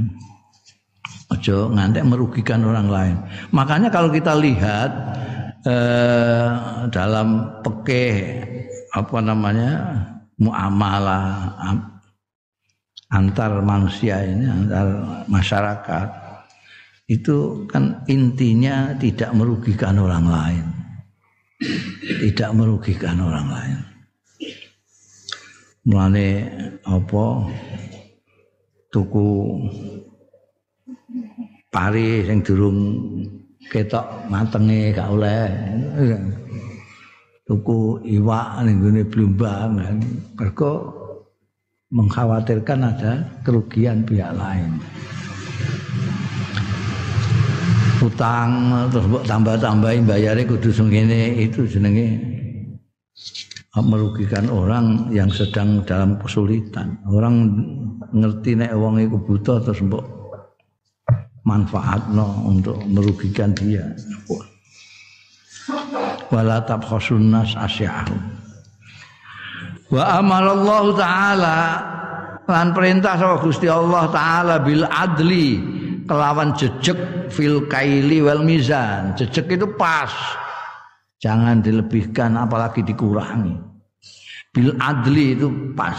ojo 1.33 1.73
ngantek 1.73 2.05
merugikan 2.05 2.63
orang 2.63 2.89
lain. 2.93 3.17
Makanya 3.51 3.89
kalau 3.89 4.13
kita 4.13 4.37
lihat 4.37 4.91
eh, 5.65 6.49
dalam 6.93 7.61
pekeh 7.65 8.17
apa 8.93 9.19
namanya 9.25 9.73
muamalah 10.37 11.57
antar 13.13 13.65
manusia 13.65 14.21
ini 14.25 14.45
antar 14.49 14.87
masyarakat 15.29 16.09
itu 17.13 17.69
kan 17.69 18.01
intinya 18.09 18.97
tidak 18.97 19.37
merugikan 19.37 20.01
orang 20.01 20.27
lain. 20.29 20.67
Tidak 22.03 22.51
merugikan 22.57 23.21
orang 23.23 23.47
lain. 23.53 23.79
Mulane 25.83 26.29
apa 26.87 27.27
tuku 28.91 29.31
pari 31.73 32.29
sing 32.29 32.45
durung 32.45 32.79
ketok 33.73 34.29
matenge 34.29 34.93
gak 34.93 35.09
oleh 35.09 35.49
tuku 37.49 37.97
iwak 38.05 38.61
ning 38.69 38.77
gone 38.85 39.03
blumbang 39.09 39.81
mergo 40.37 40.93
mengkhawatirkan 41.93 42.89
ada 42.89 43.13
kerugian 43.45 44.05
pihak 44.05 44.33
lain. 44.37 44.81
Utang 48.03 48.51
terus 48.91 49.07
mbok 49.09 49.25
tambah-tambahin 49.29 50.09
bayarnya 50.09 50.49
kudu 50.49 50.73
sengene 50.73 51.37
itu 51.41 51.69
jenenge 51.69 52.19
merugikan 53.77 54.49
orang 54.53 55.09
yang 55.13 55.29
sedang 55.29 55.85
dalam 55.85 56.17
kesulitan. 56.21 56.97
Orang 57.09 57.53
ngerti 58.13 58.57
nek 58.57 58.73
wong 58.77 59.01
iku 59.01 59.17
butuh 59.21 59.61
terus 59.65 59.85
mbok 59.85 60.22
manfaatno 61.53 62.49
untuk 62.49 62.81
merugikan 62.89 63.53
dia. 63.53 63.85
Wala 66.33 66.65
tabkhasun 66.65 67.29
nas 67.29 67.53
asya'ahum. 67.53 68.21
Wa 69.93 70.25
amalallahu 70.25 70.97
taala 70.97 71.57
lan 72.49 72.73
perintah 72.73 73.21
sama 73.21 73.37
Gusti 73.45 73.69
Allah 73.69 74.09
taala 74.09 74.57
bil 74.65 74.89
adli 74.89 75.61
kelawan 76.09 76.57
jejek 76.57 77.29
fil 77.29 77.69
kaili 77.69 78.25
wal 78.25 78.41
mizan. 78.41 79.13
Jejek 79.21 79.61
itu 79.61 79.69
pas. 79.77 80.11
Jangan 81.21 81.61
dilebihkan 81.61 82.35
apalagi 82.35 82.81
dikurangi. 82.83 83.55
Bil 84.51 84.73
adli 84.81 85.37
itu 85.37 85.49
pas. 85.77 85.97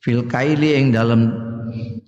Fil 0.00 0.24
kaili 0.30 0.78
yang 0.78 0.86
dalam 0.94 1.20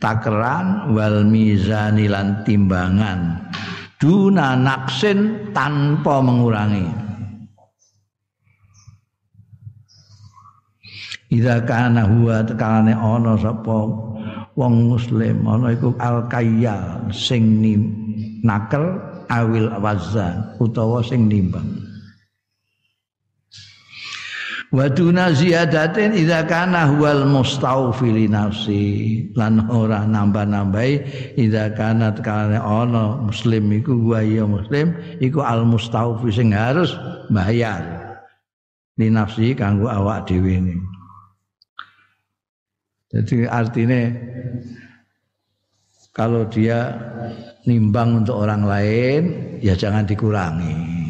takeran 0.03 0.93
wal 0.93 1.25
mizani 1.25 2.11
lan 2.11 2.43
timbangan. 2.43 3.51
Duna 3.97 4.59
naksin 4.61 5.51
tanpa 5.57 6.21
mengurangi. 6.21 6.85
Ida 11.33 11.65
kana 11.67 12.07
huwa 12.07 12.45
tekalane 12.47 12.95
ana 12.95 13.35
sapa 13.41 13.79
wong 14.55 14.75
muslim 14.95 15.43
ana 15.43 15.75
iku 15.75 15.91
al 15.99 16.29
kayyal 16.31 17.11
sing 17.11 17.61
nakel 18.47 19.01
awil 19.27 19.69
wazan 19.83 20.55
utawa 20.63 21.03
sing 21.03 21.27
nimbang 21.27 21.86
Waduna 24.75 25.31
ziyadatin 25.31 26.11
idza 26.19 26.43
kana 26.43 26.91
huwal 26.91 27.23
mustaufi 27.23 28.27
nafsi 28.27 28.83
lan 29.39 29.71
ora 29.71 30.03
nambah-nambahi 30.03 30.95
idza 31.39 31.71
kana 31.79 32.11
tekalane 32.11 32.59
ana 32.59 33.15
muslim 33.23 33.71
iku 33.71 33.95
wa 34.11 34.19
ya 34.27 34.43
muslim 34.43 34.91
iku 35.23 35.47
al 35.47 35.63
mustaufi 35.63 36.35
sing 36.35 36.51
harus 36.51 36.99
bayar 37.31 37.79
li 38.99 39.07
nafsi 39.07 39.55
kanggo 39.55 39.87
awak 39.87 40.27
dhewe. 40.27 40.59
Jadi 43.07 43.47
artinya 43.47 44.03
kalau 46.11 46.43
dia 46.51 46.91
nimbang 47.71 48.27
untuk 48.27 48.35
orang 48.35 48.67
lain 48.67 49.23
ya 49.63 49.79
jangan 49.79 50.03
dikurangi. 50.03 51.06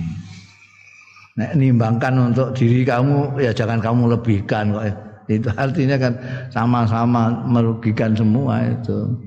Nek 1.37 1.53
nimbangkan 1.53 2.33
untuk 2.33 2.57
diri 2.57 2.81
kamu 2.81 3.37
ya 3.37 3.53
jangan 3.53 3.77
kamu 3.77 4.16
lebihkan 4.16 4.72
kok. 4.72 4.85
Itu 5.29 5.53
artinya 5.53 5.96
kan 6.01 6.12
sama-sama 6.49 7.29
merugikan 7.44 8.16
semua 8.16 8.64
itu. 8.64 9.20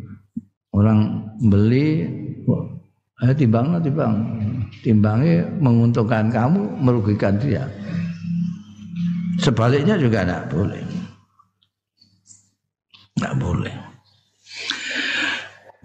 Orang 0.74 1.26
beli 1.38 2.10
eh 3.22 3.34
timbang 3.38 3.78
timbang. 3.86 4.14
Timbangnya 4.80 5.44
menguntungkan 5.60 6.32
kamu, 6.32 6.62
merugikan 6.82 7.36
dia. 7.38 7.68
Sebaliknya 9.38 10.00
juga 10.00 10.24
tidak 10.24 10.44
boleh. 10.50 10.84
Enggak 13.20 13.36
boleh. 13.38 13.76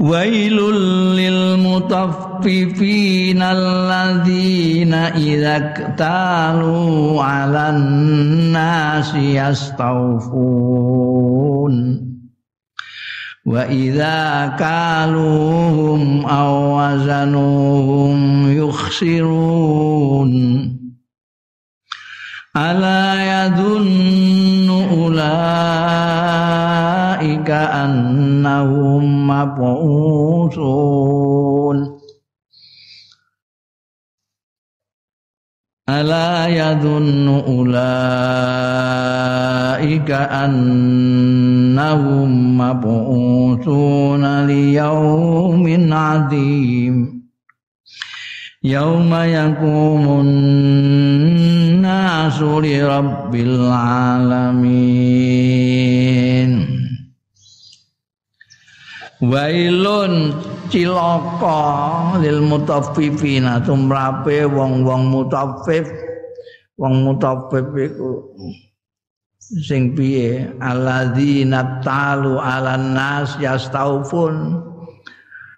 ويل 0.04 0.60
للمطففين 1.16 3.40
الذين 3.42 4.94
إذا 4.94 5.56
اكتالوا 5.56 7.22
على 7.22 7.70
الناس 7.70 9.14
يستوفون. 9.14 10.74
وإذا 13.46 14.46
كالوهم 14.58 16.26
أو 16.26 16.78
وزنوهم 16.78 18.18
يخسرون. 18.58 20.32
ألا 22.56 23.46
يظن 23.46 24.68
أولئك 24.92 26.93
yadunnu 27.22 27.44
ulai 27.44 27.44
ulaika 27.44 27.70
annahum 27.70 29.04
mab'usun 29.28 30.64
Ala 35.84 36.48
yadhunnu 36.48 37.44
ulaika 37.44 38.56
annahum 40.32 42.30
mab'usun 42.56 44.24
liyaumin 44.48 45.92
'adzim 45.92 47.14
Yauma 48.64 49.28
yakumun 49.28 50.24
nasu 51.84 52.64
li 52.64 52.80
rabbil 52.80 53.60
alamin 53.68 55.04
wailun 59.30 60.34
cilaka 60.68 62.18
lil 62.20 62.42
mutaffifina 62.44 63.62
tumrape 63.62 64.44
wong-wong 64.48 65.12
mutaffif. 65.12 65.86
Wong 66.74 67.06
mutaffif 67.06 67.66
iku 67.70 68.34
sing 69.38 69.94
piye? 69.94 70.50
Alladzina 70.58 71.80
talu 71.84 72.42
alan 72.42 72.98
nas 72.98 73.38
yastaufun. 73.38 74.60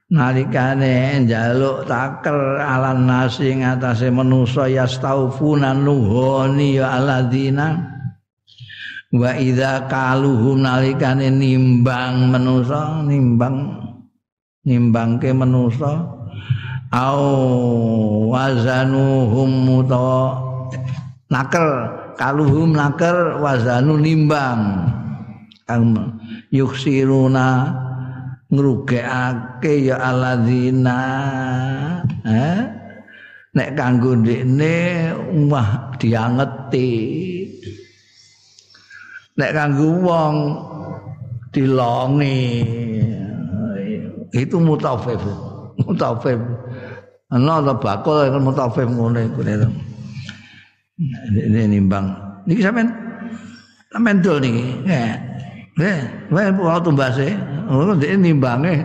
Nalikane 0.07 1.27
njaluk 1.27 1.91
taker 1.91 2.63
alan 2.63 3.11
nas 3.11 3.43
ing 3.43 3.67
atase 3.67 4.07
manusa 4.13 4.71
yastaufuna 4.71 5.75
nuhoni 5.75 6.79
ya 6.79 6.95
alladzina 6.95 7.96
wa 9.15 9.31
idza 9.39 9.87
kaluhum 9.87 10.67
nalikane 10.67 11.31
nimbang 11.31 12.35
manusa 12.35 13.07
nimbang 13.07 13.87
nimbangke 14.67 15.31
manusa 15.31 16.17
au 16.91 17.23
wazanuhum 18.31 19.51
muta 19.67 20.43
naker 21.31 21.71
kaluhum 22.17 22.73
naker 22.73 23.39
wazanu 23.45 24.01
nimbang. 24.01 24.91
Kang 25.67 26.15
yuksiruna 26.55 27.75
ngrugekake 28.47 29.91
ya 29.91 29.99
alladzina 29.99 30.99
eh? 32.23 32.61
Nek 33.57 33.75
kanggo 33.75 34.15
ndekne 34.15 34.77
wah 35.51 35.97
diangeti 35.99 36.93
nek 39.37 39.51
kanggo 39.53 39.89
wong 40.03 40.35
dilongi. 41.53 42.65
Itu 44.37 44.61
mutafif. 44.61 45.21
Mutafif. 45.81 46.41
Ana 47.33 47.65
ta 47.65 47.75
bakul 47.77 48.33
mutafif 48.41 48.89
ngono 48.89 49.19
iku 49.23 49.41
ini 51.37 51.69
nimbang. 51.69 52.09
Niki 52.49 52.65
sampean? 52.65 52.89
Sampean 53.93 54.25
dol 54.25 54.41
niki? 54.41 54.65
Nggih. 55.77 56.01
Wae 56.33 56.49
wae 56.57 56.81
tumbase. 56.81 57.29
Ngono 57.69 57.97
dhek 58.01 58.17
nimbange 58.17 58.85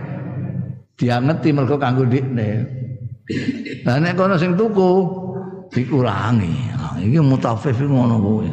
diangeti 0.98 1.48
mergo 1.54 1.80
kanggo 1.80 2.04
dikne 2.04 2.68
lah 3.86 3.96
nek 4.02 4.18
kono 4.18 4.34
sing 4.36 4.58
tuku 4.58 5.06
dikurangi. 5.72 6.52
Iki 7.02 7.18
mutafif 7.22 7.78
ngono 7.80 8.18
kuwi. 8.20 8.50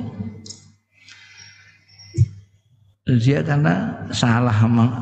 Dia 3.18 3.42
karena 3.42 3.90
salah 4.14 4.54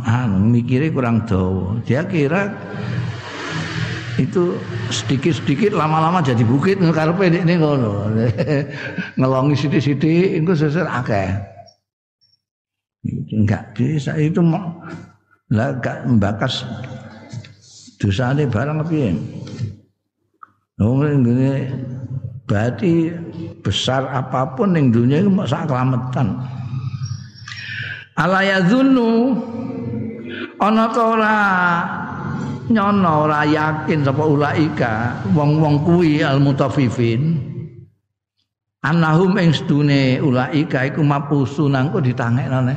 anu, 0.08 0.40
mikirnya 0.48 0.96
kurang 0.96 1.28
dawa. 1.28 1.76
Dia 1.84 2.08
kira 2.08 2.56
itu 4.16 4.56
sedikit-sedikit 4.90 5.76
lama-lama 5.76 6.24
jadi 6.24 6.40
bukit 6.48 6.80
karepe 6.80 7.28
ini 7.28 7.60
ngono. 7.60 8.08
Ngelongi 9.20 9.60
sithik-sithik 9.60 10.40
engko 10.40 10.56
sesuk 10.56 10.88
akeh. 10.88 11.36
Enggak 13.36 13.76
bisa 13.76 14.16
itu 14.16 14.40
lah 15.48 15.80
gak 15.80 16.08
membakas 16.08 16.64
dosane 18.00 18.48
barang 18.48 18.88
piye. 18.88 19.16
Oh 20.80 20.96
ngene 21.02 21.72
berarti 22.48 23.12
besar 23.66 24.08
apa 24.12 24.56
pun 24.56 24.76
yang 24.78 24.96
dunia 24.96 25.24
itu 25.24 25.32
sak 25.44 25.68
kelametan. 25.68 26.57
Ala 28.18 28.42
yadhunnu 28.42 29.38
ana 30.58 30.90
ta 30.90 31.02
ora 31.06 31.36
nyono 32.66 33.30
ora 33.30 33.46
yakin 33.46 34.02
sapa 34.02 34.26
ulaika 34.26 35.22
wong-wong 35.38 35.86
kuwi 35.86 36.26
almutaffifin 36.26 37.38
annahum 38.82 39.38
ing 39.38 39.54
sedune 39.54 40.18
ulaika 40.18 40.90
iku 40.90 41.06
mapusu 41.06 41.70
nangko 41.70 42.02
ditangekno 42.02 42.60
ne. 42.66 42.76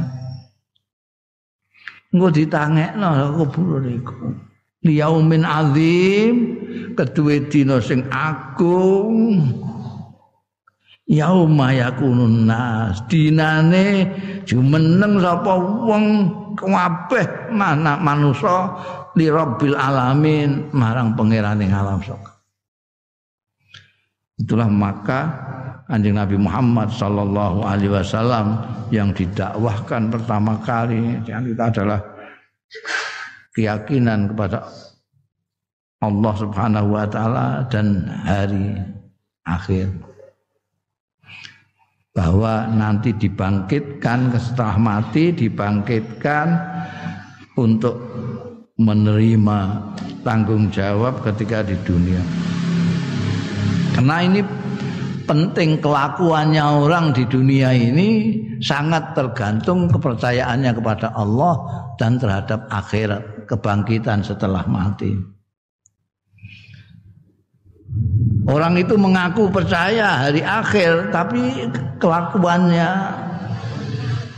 Engko 2.13 2.29
ditangekno 2.29 3.09
kubur 3.41 3.81
iku. 3.89 4.37
Liyaumin 4.85 5.45
azim 5.45 6.37
kedue 6.97 7.49
dina 7.49 7.81
sing 7.81 8.05
agung 8.13 9.41
yauma 11.11 11.75
yakunun 11.75 12.47
nas. 12.47 13.03
Dinane 13.11 14.07
jumeneng 14.47 15.19
sapa 15.19 15.59
wong 15.59 16.07
kabeh 16.55 17.51
mana 17.51 17.99
manusa 17.99 18.71
li 19.19 19.27
rabbil 19.27 19.75
alamin 19.75 20.71
marang 20.71 21.19
pangerane 21.19 21.67
alam 21.67 21.99
sok 21.99 22.31
itulah 24.41 24.71
maka 24.71 25.21
Anjing 25.91 26.15
Nabi 26.15 26.39
Muhammad 26.39 26.95
Sallallahu 26.95 27.67
Alaihi 27.67 27.91
Wasallam 27.91 28.63
yang 28.95 29.11
didakwahkan 29.11 30.07
pertama 30.07 30.55
kali. 30.63 31.19
Yang 31.27 31.51
kita 31.51 31.65
adalah 31.75 32.01
keyakinan 33.59 34.31
kepada 34.31 34.71
Allah 35.99 36.35
Subhanahu 36.39 36.95
wa 36.95 37.07
taala 37.11 37.67
dan 37.67 38.07
hari 38.23 38.79
akhir 39.43 39.91
bahwa 42.21 42.69
nanti 42.69 43.17
dibangkitkan 43.17 44.29
setelah 44.37 44.77
mati 44.77 45.33
dibangkitkan 45.33 46.53
untuk 47.57 47.97
menerima 48.77 49.59
tanggung 50.21 50.69
jawab 50.69 51.25
ketika 51.25 51.65
di 51.65 51.81
dunia. 51.81 52.21
Karena 53.97 54.21
ini 54.21 54.45
penting 55.25 55.81
kelakuannya 55.81 56.61
orang 56.61 57.17
di 57.17 57.25
dunia 57.25 57.73
ini 57.73 58.09
sangat 58.61 59.17
tergantung 59.17 59.89
kepercayaannya 59.89 60.77
kepada 60.77 61.17
Allah 61.17 61.57
dan 61.97 62.21
terhadap 62.21 62.69
akhirat, 62.69 63.49
kebangkitan 63.49 64.21
setelah 64.21 64.69
mati. 64.69 65.40
Orang 68.51 68.75
itu 68.75 68.99
mengaku 68.99 69.47
percaya 69.47 70.27
hari 70.27 70.43
akhir 70.43 71.15
tapi 71.15 71.71
kelakuannya 72.03 72.91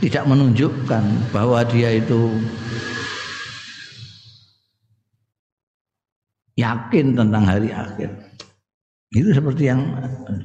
tidak 0.05 0.29
menunjukkan 0.29 1.33
bahwa 1.33 1.65
dia 1.65 1.97
itu 1.97 2.29
yakin 6.53 7.17
tentang 7.17 7.43
hari 7.49 7.73
akhir. 7.73 8.13
Itu 9.17 9.33
seperti 9.33 9.73
yang 9.73 9.81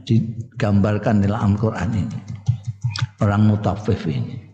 digambarkan 0.09 1.21
dalam 1.21 1.53
Al-Qur'an 1.53 1.93
ini. 1.93 2.19
Orang 3.21 3.53
mutafif 3.53 4.01
ini. 4.09 4.49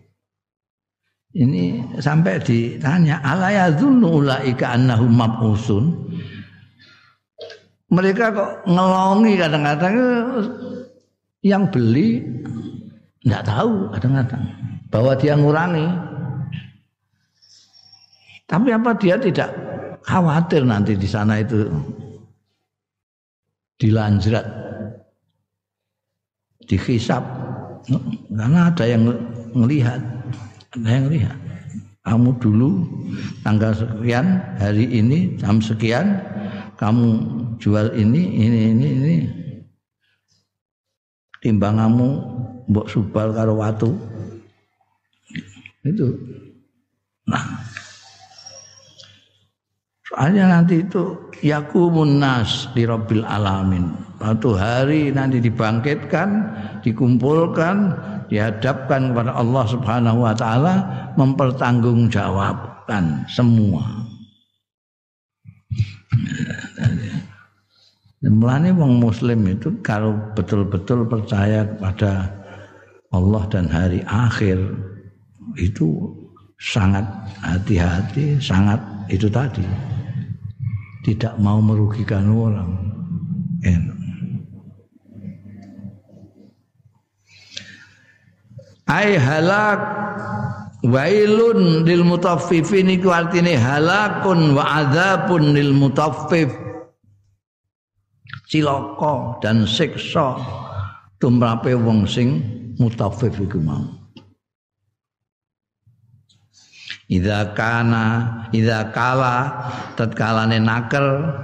Ini 1.35 1.63
sampai 2.03 2.39
ditanya 2.43 3.23
ala 3.23 3.51
yadhunnu 3.51 4.23
ulaika 4.23 4.75
annahum 4.75 5.11
mab'usun 5.11 5.83
mereka 7.95 8.35
kok 8.35 8.51
ngelongi 8.67 9.33
kadang-kadang 9.39 9.95
yang 11.39 11.63
beli 11.71 12.19
tidak 13.23 13.43
tahu 13.47 13.87
kadang-kadang 13.95 14.43
bahwa 14.91 15.11
dia 15.15 15.33
ngurangi. 15.39 15.87
Tapi 18.45 18.69
apa 18.69 18.93
dia 19.01 19.17
tidak 19.17 19.49
khawatir 20.05 20.61
nanti 20.61 20.93
di 20.93 21.09
sana 21.09 21.41
itu 21.41 21.65
dilanjrat, 23.81 24.45
dihisap, 26.69 27.25
karena 28.29 28.69
ada 28.69 28.85
yang 28.85 29.01
melihat, 29.57 29.97
ada 30.77 30.89
yang 30.93 31.05
melihat. 31.09 31.37
Kamu 32.05 32.37
dulu 32.37 32.85
tanggal 33.41 33.73
sekian 33.73 34.37
hari 34.61 34.85
ini 34.93 35.41
jam 35.41 35.57
sekian 35.57 36.21
kamu 36.77 37.17
jual 37.65 37.89
ini 37.97 38.45
ini 38.45 38.59
ini 38.77 38.87
ini. 38.93 39.15
Timbangamu 41.41 42.21
mbok 42.69 42.85
subal 42.85 43.33
karo 43.33 43.57
watu. 43.57 43.89
Itu. 45.81 46.13
Nah. 47.25 47.41
Soalnya 50.05 50.61
nanti 50.61 50.85
itu 50.85 51.17
yakumun 51.41 52.21
nas 52.21 52.69
di 52.77 52.85
rabbil 52.85 53.25
alamin. 53.25 53.97
Suatu 54.21 54.53
hari 54.53 55.09
nanti 55.09 55.41
dibangkitkan 55.41 56.29
dikumpulkan 56.85 57.97
dihadapkan 58.29 59.09
kepada 59.09 59.33
Allah 59.33 59.65
Subhanahu 59.65 60.21
wa 60.21 60.37
taala 60.37 60.85
mempertanggungjawabkan 61.17 63.25
semua 63.29 64.05
Mulane 68.23 68.71
wong 68.71 69.03
muslim 69.03 69.43
itu 69.49 69.75
kalau 69.83 70.15
betul-betul 70.33 71.03
percaya 71.05 71.67
kepada 71.67 72.31
Allah 73.11 73.43
dan 73.51 73.67
hari 73.67 73.99
akhir 74.07 74.55
itu 75.59 76.15
sangat 76.57 77.03
hati-hati, 77.43 78.39
sangat 78.39 78.79
itu 79.11 79.27
tadi. 79.27 79.63
Tidak 81.05 81.37
mau 81.37 81.61
merugikan 81.61 82.31
orang. 82.31 82.85
Ai 88.85 89.17
halak 89.17 89.81
wailun 90.85 91.81
lil 91.85 92.05
mutaffifin 92.05 92.85
iku 92.93 93.09
artine 93.09 93.57
halakun 93.57 94.53
wa 94.53 94.61
adzabun 94.81 95.57
lil 95.57 95.73
mutaffif 95.73 96.53
cilaka 98.55 99.43
dan 99.43 99.67
siksa 99.67 100.39
tumrape 101.19 101.75
wong 101.75 102.07
sing 102.07 102.39
mutafif 102.79 103.35
iku 103.35 103.59
mau. 103.59 103.83
Idza 107.11 107.51
kana 107.51 108.05
idza 108.55 108.95
kala 108.95 109.35
tatkalane 109.99 110.57
naker 110.63 111.35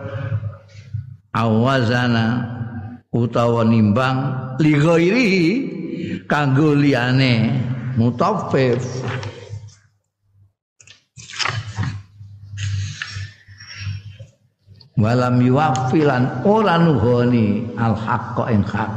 awazana 1.35 2.47
utawa 3.11 3.67
nimbang 3.67 4.17
li 4.63 4.73
ghairi 4.79 5.31
kanggo 6.31 6.73
liyane 6.73 7.59
mutaffif 7.99 9.03
walam 15.01 15.41
yuwafilan 15.41 16.45
ora 16.45 16.77
nuhoni 16.77 17.65
al 17.75 17.97
haqqa 17.97 18.53
ing 18.53 18.61
hak 18.61 18.93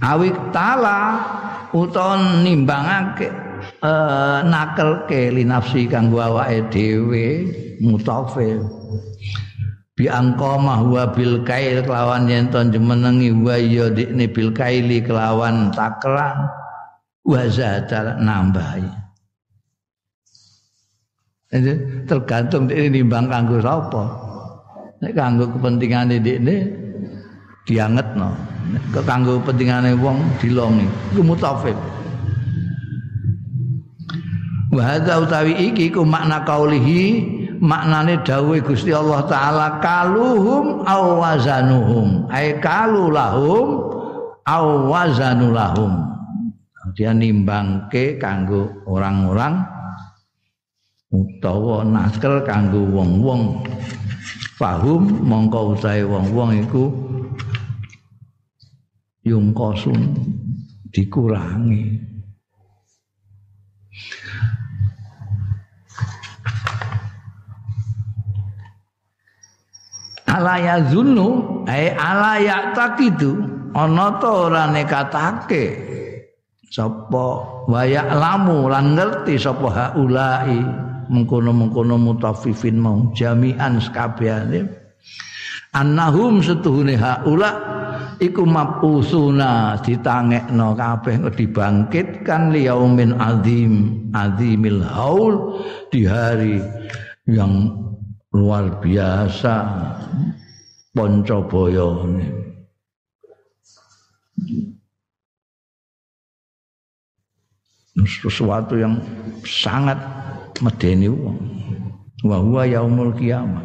awik 0.00 0.36
tala 0.50 1.20
utawa 1.76 2.40
nimbangake 2.40 3.28
uh, 3.84 4.40
nakelke 4.42 5.28
li 5.30 5.44
nafsi 5.44 5.84
kanggo 5.84 6.18
awake 6.18 6.72
dhewe 6.72 7.26
mutafil 7.84 8.64
bi 10.00 10.08
angqama 10.08 10.80
huwa 10.80 11.12
bil 11.12 11.44
kail 11.44 11.84
kelawan 11.84 12.24
yen 12.24 12.48
to 12.48 12.64
jemenengi 12.72 13.36
wa 13.36 13.60
ya 13.60 13.92
dikne 13.92 14.24
bil 14.32 14.48
kaili 14.56 15.04
kelawan 15.04 15.68
takran 15.76 16.48
wa 17.20 17.42
zadal 17.52 18.16
nambahi. 18.16 18.88
Tergantung 22.08 22.72
ini 22.72 23.04
nimbang 23.04 23.28
kanggo 23.28 23.60
sapa 23.60 24.29
nek 25.00 25.12
kanggo 25.16 25.48
kepentingane 25.56 26.20
dekne 26.20 26.56
diangetno. 27.64 28.36
Kanggo 28.92 29.40
pentingane 29.42 29.96
wong 29.96 30.20
dilongi. 30.38 30.86
Iku 31.16 31.22
mutafif 31.24 31.76
wa 34.70 34.82
hadza 34.86 35.18
utawi 35.18 35.74
iki 35.74 35.90
ku 35.90 36.06
makna 36.06 36.46
kaulihi 36.46 37.26
maknane 37.58 38.22
dawuh 38.22 38.54
Gusti 38.62 38.94
Allah 38.94 39.26
taala 39.26 39.82
kaluhum 39.82 40.86
aw 40.86 41.02
wazanuhum. 41.18 42.30
Ay 42.30 42.62
kalu 42.62 43.10
lahum 43.10 43.90
aw 44.46 44.64
wazanu 44.86 45.50
lahum. 45.50 46.06
Dia 46.94 47.14
nimbangke 47.14 48.18
kanggo 48.18 48.66
orang-orang 48.82 49.62
utawa 51.10 51.86
nasker 51.86 52.42
kanggo 52.42 52.82
wong-wong 52.82 53.62
fahum 54.60 55.08
mongko 55.24 55.72
utahe 55.72 56.04
wong-wong 56.04 56.52
iku 56.68 56.92
yungkosun 59.24 59.96
dikurangi. 60.92 61.96
Ala 70.28 70.60
yazunnu 70.60 71.64
ay 71.64 71.96
ala 71.96 72.36
yaqtaqidu 72.44 73.32
ana 73.72 74.20
ta 74.20 74.28
ora 74.28 74.68
nekatake? 74.68 75.88
Sapa 76.70 77.26
waya 77.66 78.06
lamu 78.14 78.70
lan 78.70 78.94
ngerti 78.94 79.34
sapa 79.40 79.66
haulai 79.74 80.62
mengkono-mengkono 81.10 81.98
mutafifin 81.98 82.78
mau 82.78 83.10
jami'an 83.12 83.82
sekabehane 83.82 84.70
annahum 85.74 86.38
setuhune 86.38 86.94
haula 86.94 87.50
iku 88.22 88.46
mapusuna 88.46 89.82
ditangekno 89.82 90.78
kabeh 90.78 91.18
dibangkitkan 91.34 92.54
liyaumin 92.54 93.18
azim 93.18 94.06
azimil 94.14 94.80
haul 94.86 95.58
di 95.90 96.06
hari 96.06 96.62
yang 97.26 97.74
luar 98.30 98.78
biasa 98.78 99.54
Poncobaya 100.90 101.86
ini. 102.02 102.26
Sesuatu 108.02 108.74
yang 108.74 108.98
sangat 109.46 109.94
medeni 110.60 111.08
wong. 111.08 111.38
Wa 112.24 112.36
huwa 112.40 112.62
yaumul 112.68 113.12
kiamah. 113.16 113.64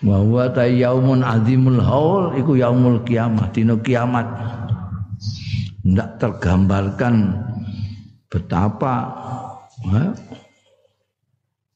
Wa 0.00 0.16
huwa 0.24 0.48
ta 0.48 0.64
yaumun 0.64 1.20
azimul 1.20 1.80
haul 1.80 2.32
iku 2.40 2.56
yaumul 2.56 3.04
kiamah, 3.04 3.52
dina 3.52 3.76
kiamat. 3.76 4.24
Tidak 5.80 6.10
tergambarkan 6.20 7.36
betapa 8.30 8.94
ha? 9.90 10.02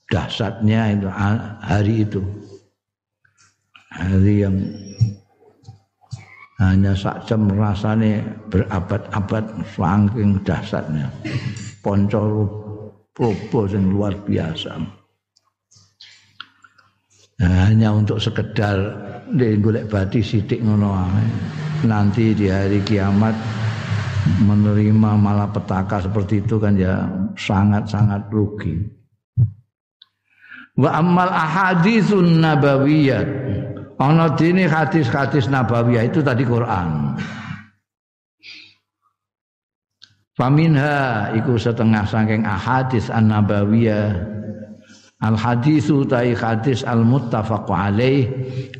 dahsyatnya 0.08 0.80
itu 0.94 1.08
hari 1.64 1.94
itu 2.06 2.20
hari 3.90 4.46
yang 4.46 4.56
hanya 6.62 6.94
sak 6.94 7.26
jam 7.26 7.50
rasane 7.50 8.22
berabad-abad 8.46 9.42
saking 9.74 10.38
dahsyatnya 10.46 11.10
ponco 11.82 12.46
probo 13.14 13.70
yang 13.70 13.94
luar 13.94 14.18
biasa 14.26 14.74
nah, 17.38 17.70
hanya 17.70 17.94
untuk 17.94 18.18
sekedar 18.18 18.76
di 19.30 19.56
golek 19.62 19.86
bati 19.86 20.20
sidik 20.20 20.60
ngono 20.60 21.08
nanti 21.86 22.34
di 22.34 22.50
hari 22.50 22.82
kiamat 22.82 23.32
menerima 24.42 25.10
malapetaka 25.14 26.10
seperti 26.10 26.42
itu 26.42 26.58
kan 26.58 26.74
ya 26.74 27.06
sangat-sangat 27.38 28.28
rugi 28.34 29.04
Wa 30.74 30.98
amal 30.98 31.30
ahaditsun 31.30 32.42
nabawiyat. 32.42 33.28
Ana 33.94 34.34
dene 34.34 34.66
hadis-hadis 34.66 35.46
nabawiyah 35.46 36.10
itu 36.10 36.18
tadi 36.18 36.42
Quran. 36.42 37.14
Faminha 40.34 41.30
iku 41.38 41.54
setengah 41.54 42.02
saking 42.10 42.42
ahadis 42.42 43.06
an-nabawiyah. 43.06 44.34
Al 45.22 45.38
hadisu 45.38 46.04
tai 46.04 46.34
hadis 46.34 46.82
al 46.82 47.06
muttafaq 47.06 47.70
alaih. 47.70 48.26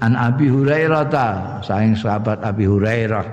An 0.03 0.19
Abi 0.19 0.51
Hurairah 0.51 1.05
ta 1.09 1.29
saking 1.63 1.95
sahabat 1.95 2.43
Abi 2.43 2.67
Hurairah. 2.67 3.27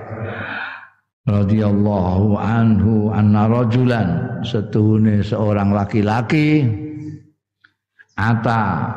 Radhiyallahu 1.22 2.34
anhu 2.34 3.14
anna 3.14 3.46
rajulan 3.46 4.42
setuhune 4.42 5.22
seorang 5.22 5.70
laki-laki 5.70 6.66
ata 8.18 8.90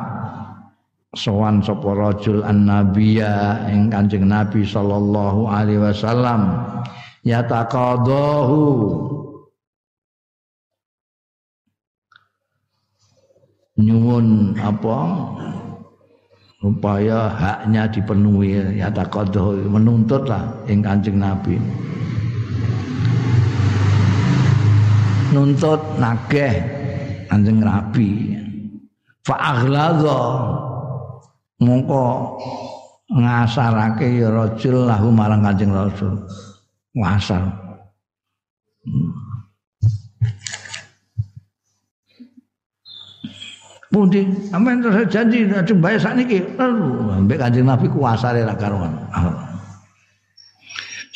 sowan 1.14 1.62
sapa 1.62 1.86
rajul 1.94 2.42
annabiya 2.42 3.70
ing 3.70 3.94
Kanjeng 3.94 4.26
Nabi 4.26 4.66
sallallahu 4.66 5.46
alaihi 5.46 5.78
wasallam 5.78 6.50
yataqadahu 7.26 8.62
nyuwun 13.76 14.54
apa? 14.62 14.98
Supaya 16.56 17.30
haknya 17.30 17.84
dipenuhi 17.86 18.80
ya 18.80 18.88
taqadahu 18.88 19.68
menuntutlah 19.68 20.66
ing 20.66 20.80
Kanjeng 20.80 21.20
Nabi. 21.20 21.60
Nuntut 25.30 25.78
nageh 26.00 26.54
Kanjeng 27.28 27.60
Nabi. 27.60 28.40
Fa 29.22 29.36
aghlaza 29.52 30.18
mongko 31.60 32.34
ngasarake 33.14 34.16
ya 34.16 34.32
rajul 34.32 34.88
lahu 34.88 35.12
marang 35.12 35.44
Kanjeng 35.44 35.70
Rasul 35.70 36.24
ngasar 36.96 37.66
Pundi, 43.86 44.28
sampean 44.52 44.84
terus 44.84 45.08
janji 45.08 45.48
ajeng 45.48 45.80
bayar 45.80 45.96
sakniki. 45.96 46.42
Mbek 47.22 47.38
Kanjeng 47.40 47.64
Nabi 47.64 47.88
kuasare 47.88 48.44
ra 48.44 48.52
karuan. 48.52 48.92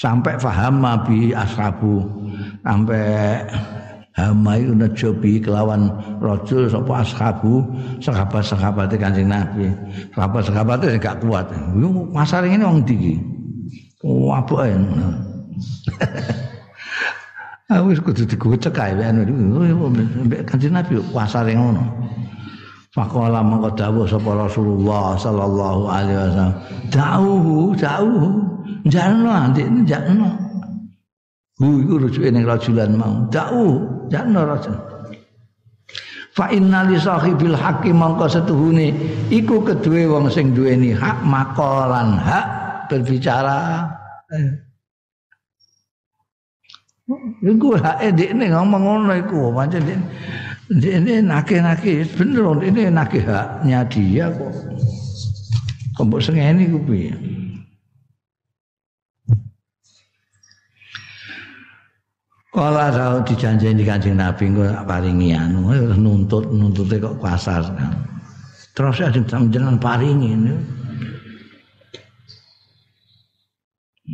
Sampai 0.01 0.41
faham 0.41 0.81
Nabi 0.81 1.37
ashabu 1.37 2.09
sampai 2.65 3.45
hamai 4.17 4.65
najabi 4.65 5.45
kelawan 5.45 5.93
rajul 6.25 6.73
sapa 6.73 7.05
ashabu 7.05 7.69
sahabat-sahabate 8.01 8.97
Kanjeng 8.97 9.29
Nabi. 9.29 9.69
Sahabat-sahabate 10.17 10.97
gak 10.97 11.21
kuat. 11.21 11.53
Pasar 12.17 12.49
ini 12.49 12.65
wong 12.65 12.87
ndi 12.87 12.95
iki? 12.97 13.15
Wabuk 14.01 14.65
ae. 14.65 14.73
Aku 17.71 17.95
wis 17.95 18.03
kudu 18.03 18.27
digocek 18.27 18.75
ae 18.83 18.99
anu 18.99 19.23
Kanjeng 20.43 20.75
Nabi 20.75 20.99
pasare 21.15 21.55
ngono. 21.55 21.87
Faqala 22.91 23.47
mangko 23.47 23.71
dawuh 23.79 24.11
sapa 24.11 24.35
Rasulullah 24.35 25.15
sallallahu 25.15 25.83
alaihi 25.87 26.19
wasallam, 26.19 26.55
"Da'uhu, 26.91 27.55
da'uhu." 27.79 28.29
Jalno 28.91 29.31
andik 29.31 29.71
jalno. 29.87 30.35
Hu 31.63 31.85
iku 31.85 31.95
rujuke 32.03 32.33
ning 32.33 32.49
rajulan 32.49 32.91
mau. 32.97 33.29
Da'u, 33.31 33.87
jalno 34.11 34.43
rajul. 34.43 34.75
Fa 36.35 36.49
inna 36.51 36.89
li 36.89 36.97
sahibil 36.97 37.55
haqqi 37.55 37.93
mangko 37.93 38.25
setuhune 38.25 38.97
iku 39.29 39.61
kedue 39.61 40.09
wong 40.09 40.33
sing 40.33 40.57
duweni 40.57 40.97
hak 40.97 41.21
makolan 41.23 42.17
hak 42.17 42.47
berbicara. 42.89 43.87
Iku 47.43 47.75
hak 47.75 47.99
edekne 48.07 48.55
ngomong 48.55 48.83
ngono 48.87 49.13
iku 49.19 49.51
pancen 49.51 49.83
ini 50.71 51.19
nake-nake 51.27 52.07
bener 52.15 52.63
ini 52.63 52.87
nake 52.87 53.27
haknya 53.27 53.83
dia 53.91 54.31
kok. 54.31 54.55
Kok 55.99 56.23
sengeni 56.23 56.71
ku 56.71 56.79
piye? 56.87 57.11
Kala 62.51 62.91
tau 62.91 63.23
dijanjeni 63.23 63.83
di 63.83 63.85
Kanjeng 63.87 64.19
Nabi 64.19 64.51
engko 64.51 64.67
paringi 64.83 65.35
anu 65.35 65.71
nuntut 65.99 66.51
nuntute 66.51 66.99
kok 66.99 67.19
kasar. 67.23 67.63
Terus 68.75 69.03
ada 69.03 69.19
jenengan 69.23 69.79
paringi 69.79 70.35
ini. 70.35 70.55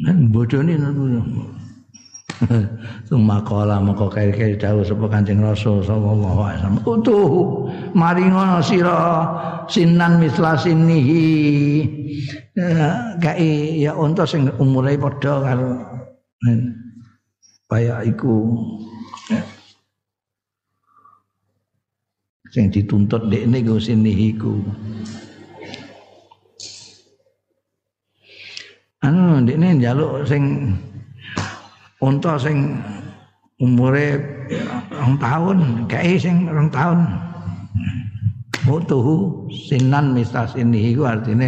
Nan 0.01 0.29
bodone 0.29 0.77
Suma 3.09 3.41
kala 3.45 3.81
moko 3.81 4.13
kaya-kaya 4.13 4.57
dawuh 4.61 4.85
sapa 4.85 5.09
Kanjeng 5.09 5.41
Rasul 5.41 5.81
sallallahu 5.81 6.41
alaihi 6.45 6.59
wasallam. 6.61 6.77
Utuh 6.85 7.31
maringono 7.97 8.61
sira 8.61 9.01
sinan 9.69 10.21
misla 10.21 10.57
sinihi. 10.61 11.25
Kae 13.21 13.81
ya 13.81 13.97
unta 13.97 14.29
sing 14.29 14.49
umure 14.61 14.97
padha 15.01 15.35
karo 15.45 15.71
kaya 17.73 18.05
iku. 18.05 18.37
Sing 22.53 22.73
dituntut 22.73 23.29
dekne 23.29 23.61
ku 23.65 23.77
sinihiku. 23.81 24.61
Anu 29.05 29.45
dekne 29.45 29.77
njaluk 29.77 30.25
sing 30.25 30.73
unta 32.03 32.37
sing 32.37 32.81
umure 33.61 34.21
rong 34.93 35.17
tahun 35.17 35.59
kae 35.89 36.21
sing 36.21 36.45
rong 36.49 36.69
tahun 36.69 37.27
Mutuhu 38.67 39.47
sinan 39.47 40.11
misal 40.11 40.51
sini 40.51 40.91
itu 40.91 41.07
artinya 41.07 41.47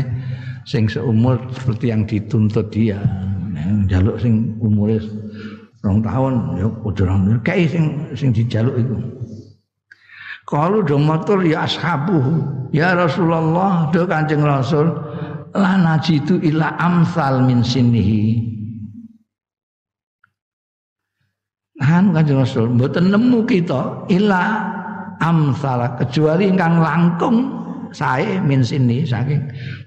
sing 0.62 0.86
seumur 0.86 1.34
seperti 1.50 1.90
yang 1.90 2.06
dituntut 2.06 2.70
dia. 2.70 3.02
Jaluk 3.90 4.22
sing 4.22 4.54
umure 4.62 5.02
rong 5.82 5.98
tahun 5.98 6.62
ya 6.62 6.70
kudu 6.86 7.02
rong 7.10 7.42
sing 7.42 8.06
sing 8.14 8.30
dijaluk 8.30 8.78
itu. 8.78 8.96
Kalau 10.46 10.80
do 10.80 10.96
matur 10.96 11.42
ya 11.42 11.66
ashabu 11.66 12.22
ya 12.70 12.94
Rasulullah 12.94 13.90
do 13.90 14.06
Kanjeng 14.06 14.46
Rasul 14.46 14.86
la 15.52 15.74
najidu 15.74 16.38
ila 16.40 16.72
amsal 16.78 17.42
min 17.44 17.66
sinihi 17.66 18.56
Han 21.78 22.10
kanjeng 22.10 22.42
Rasul 22.42 22.74
mboten 22.74 23.14
nemu 23.14 23.46
kita 23.46 24.10
ila 24.10 24.66
amsala 25.22 25.94
kecuali 25.94 26.50
ingkang 26.50 26.82
langkung 26.82 27.54
sae 27.94 28.42
min 28.42 28.66
sini 28.66 29.06
saking 29.06 29.38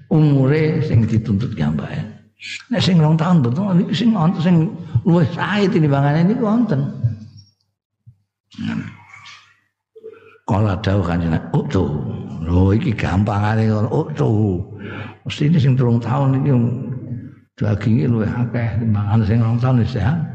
umure 0.08 0.80
sing 0.84 1.04
dituntut 1.04 1.52
gambae. 1.52 2.00
Nek 2.72 2.80
sing 2.82 2.98
rong 2.98 3.20
tahun 3.20 3.44
betul 3.44 3.76
niku 3.76 3.92
sing 3.94 4.10
wonten 4.16 4.40
sing 4.40 4.56
luwih 5.04 5.28
sae 5.36 5.68
tinimbangane 5.68 6.32
niku 6.32 6.48
wonten. 6.48 6.80
Kala 10.48 10.80
dawuh 10.80 11.04
kanjeng 11.04 11.36
tuh 11.70 11.92
lho 12.42 12.74
iki 12.74 12.92
oh 13.92 14.08
tuh 14.16 14.58
mesti 15.28 15.46
ini 15.46 15.58
sing 15.60 15.78
turun 15.78 16.02
tahun 16.02 16.42
iki 16.42 16.50
daginge 17.60 18.10
luwih 18.10 18.32
akeh 18.32 18.80
timbangane 18.80 19.22
sing 19.28 19.38
rong 19.44 19.60
tahun 19.60 19.84
sehat. 19.84 20.31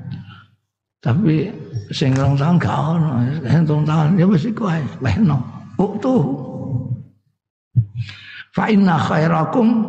Tapi 0.97 1.53
sing 1.93 2.17
rong 2.17 2.33
tahun 2.33 2.57
gak 2.57 2.73
ono, 2.97 3.21
sing 3.45 3.63
rong 3.69 3.85
tahun 3.85 4.17
ya 4.17 4.25
wis 4.25 4.49
iku 4.49 4.65
ae, 4.65 4.81
wehno. 4.97 5.37
Uktu. 5.77 6.15
Fa 8.49 8.65
inna 8.65 8.97
khairakum 8.97 9.85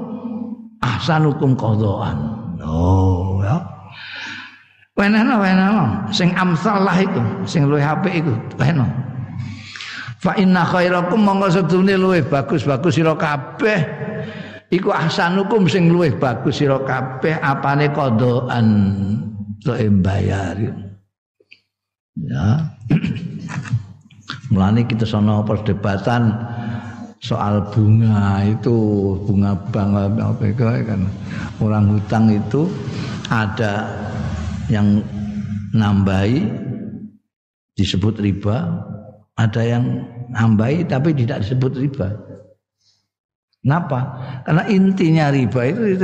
ahsanukum 0.84 1.56
qadaan. 1.56 2.16
Oh, 2.60 3.40
ya. 3.40 3.56
Wenana 4.92 5.40
wenana 5.40 5.84
sing 6.12 6.28
amsal 6.36 6.84
lah 6.84 7.00
iku, 7.00 7.24
sing 7.48 7.64
luwih 7.64 7.80
apik 7.80 8.20
iku, 8.20 8.36
wehno. 8.60 8.84
Fa 10.20 10.36
inna 10.36 10.66
khairakum 10.68 11.24
monggo 11.24 11.48
sedune 11.48 11.96
luwih 11.96 12.20
bagus-bagus 12.28 13.00
sira 13.00 13.16
kabeh. 13.16 13.80
Iku 14.68 14.92
ahsanukum 14.92 15.64
sing 15.64 15.88
luwih 15.88 16.12
bagus 16.20 16.60
sira 16.60 16.76
kabeh 16.84 17.40
apane 17.40 17.88
qadaan 17.96 18.66
to 19.64 19.72
mbayari. 19.72 20.87
Ya. 22.26 22.74
Mulane 24.50 24.88
kita 24.88 25.04
sono 25.04 25.44
perdebatan 25.44 26.32
soal 27.18 27.66
bunga 27.74 28.46
itu 28.46 28.76
bunga 29.26 29.52
bank 29.74 30.18
apa 30.22 30.54
kan 30.86 31.02
orang 31.58 31.98
hutang 31.98 32.30
itu 32.30 32.70
ada 33.26 33.90
yang 34.70 35.02
nambahi 35.74 36.46
disebut 37.74 38.22
riba 38.22 38.70
ada 39.34 39.62
yang 39.66 40.06
nambahi 40.30 40.86
tapi 40.86 41.10
tidak 41.10 41.42
disebut 41.42 41.74
riba 41.74 42.08
Kenapa? 43.58 44.00
Karena 44.46 44.64
intinya 44.70 45.34
riba 45.34 45.60
itu, 45.66 45.98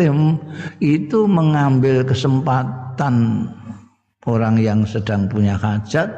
itu 0.82 1.18
mengambil 1.24 2.02
kesempatan 2.02 3.46
orang 4.24 4.56
yang 4.60 4.86
sedang 4.88 5.28
punya 5.28 5.56
hajat 5.56 6.08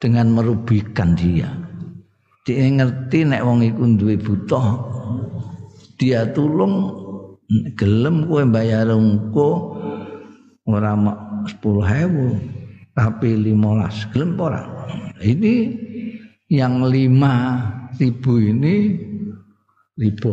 dengan 0.00 0.32
merugikan 0.32 1.16
dia. 1.16 1.48
Dia 2.44 2.68
ngerti 2.72 3.24
nek 3.28 3.44
wong 3.44 3.62
iku 3.64 3.84
duwe 4.00 4.16
butuh 4.16 4.66
dia 6.00 6.24
tulung 6.32 6.88
gelem 7.76 8.24
kowe 8.24 8.40
bayar 8.48 8.88
engko 8.88 9.76
ora 10.64 10.96
10.000 10.96 12.96
tapi 12.96 13.28
15 13.36 14.12
gelem 14.16 14.32
ora. 14.40 14.64
Ini 15.20 15.54
yang 16.48 16.88
lima 16.88 17.60
ribu 18.00 18.40
ini 18.40 18.96
ribu. 20.00 20.32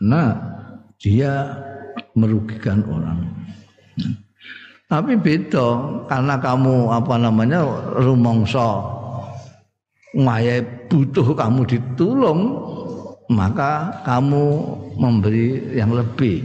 Nah, 0.00 0.32
dia 0.96 1.60
merugikan 2.16 2.80
orang. 2.88 3.28
Tapi 4.90 5.14
beda 5.14 5.66
karena 6.10 6.34
kamu 6.34 6.90
apa 6.90 7.14
namanya 7.14 7.62
rumongso 7.94 8.90
ngaya 10.18 10.58
butuh 10.90 11.30
kamu 11.38 11.62
ditulung 11.62 12.58
maka 13.30 14.02
kamu 14.02 14.44
memberi 14.98 15.78
yang 15.78 15.94
lebih. 15.94 16.42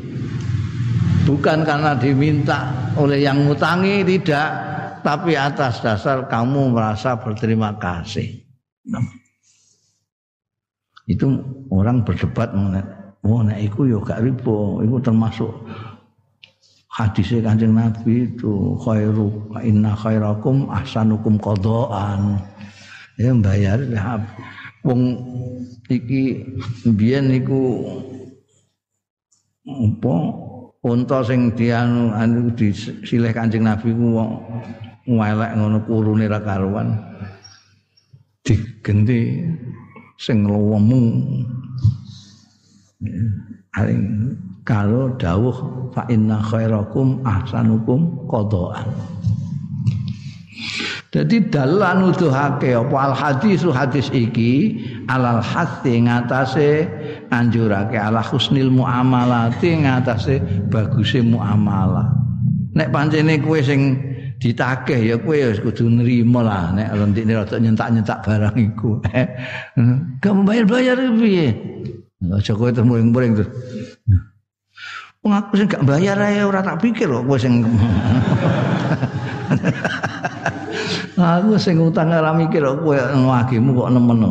Bukan 1.26 1.66
karena 1.66 1.98
diminta 1.98 2.70
oleh 3.02 3.26
yang 3.26 3.50
ngutangi 3.50 4.06
tidak, 4.06 4.50
tapi 5.02 5.34
atas 5.34 5.82
dasar 5.82 6.30
kamu 6.30 6.70
merasa 6.70 7.18
berterima 7.18 7.74
kasih. 7.82 8.46
Itu 11.10 11.42
orang 11.74 12.06
berdebat 12.06 12.54
mengenai, 12.54 12.86
oh 13.26 13.42
nek 13.42 13.58
iku 13.58 13.90
yo 13.90 14.06
gak 14.06 14.22
ribo, 14.22 14.86
iku 14.86 15.02
termasuk 15.02 15.50
hadisnya 16.96 17.52
kanjeng 17.52 17.76
Nabi 17.76 18.32
itu 18.32 18.80
khairu 18.80 19.52
inna 19.60 19.92
khairakum 20.00 20.72
ahsanukum 20.72 21.36
qadaan. 21.44 22.40
Ya 23.20 23.32
bayar 23.36 23.80
ya 23.92 24.20
wong 24.84 25.20
iki 25.92 26.44
biyen 26.96 27.32
niku 27.32 27.84
apa 29.68 30.16
unta 30.84 31.20
sing 31.24 31.52
dianu 31.56 32.16
anu 32.16 32.52
disilih 32.56 33.32
kanjeng 33.36 33.68
Nabi 33.68 33.92
ku 33.92 34.16
wong 34.16 34.30
ngelek 35.04 35.52
ngono 35.60 35.80
kurune 35.84 36.26
ra 36.32 36.40
karuan. 36.40 36.96
Digenti 38.46 39.44
sing 40.16 40.48
lowemu 40.48 41.02
aring 43.76 44.04
kalau 44.66 45.14
dawuh 45.22 45.56
fa 45.94 46.10
inna 46.10 46.42
khairakum 46.42 47.22
ahsanukum 47.22 48.26
qadaan. 48.26 48.90
Jadi 51.14 51.48
dalan 51.48 52.12
nuduhake 52.12 52.76
apa? 52.76 52.98
Al 53.00 53.16
hadisu 53.16 53.72
hadis 53.72 54.12
iki 54.12 54.84
alal 55.08 55.40
hati 55.40 56.04
ngatasé 56.04 56.92
anjurake 57.32 57.96
ala 57.96 58.20
husnil 58.20 58.68
muamalati 58.68 59.80
ngatasé 59.86 60.44
baguse 60.68 61.24
muamalah. 61.24 62.12
Nek 62.76 62.92
pancene 62.92 63.40
kowe 63.40 63.56
sing 63.64 63.96
ditagih 64.44 65.16
ya 65.16 65.16
kowe 65.16 65.32
ya 65.40 65.56
kudu 65.56 65.88
nrimo 65.88 66.44
lah. 66.44 66.76
Nek 66.76 66.92
rentikne 66.92 67.40
rada 67.40 67.56
nyentak-nyentak 67.64 68.20
barang 68.28 68.58
iku. 68.60 69.00
Gak 70.20 70.34
bayar-bayar 70.44 71.00
piye? 71.16 71.56
Aja 72.28 72.52
kowe 72.52 72.68
terus 72.76 72.84
muring-muring 72.84 73.40
terus 73.40 73.48
Wong 75.26 75.34
aku 75.34 75.58
sing 75.58 75.66
gak 75.66 75.82
bayar 75.90 76.22
ae 76.22 76.46
ora 76.46 76.62
tak 76.62 76.86
pikir 76.86 77.10
kok 77.10 77.26
kowe 77.26 77.34
sing 77.34 77.66
Aku 81.18 81.58
sing 81.58 81.82
utang 81.82 82.14
ora 82.14 82.30
mikir 82.30 82.62
kok 82.62 82.86
kowe 82.86 82.94
ngagimu 82.94 83.74
kok 83.74 83.90
nemen. 83.90 84.22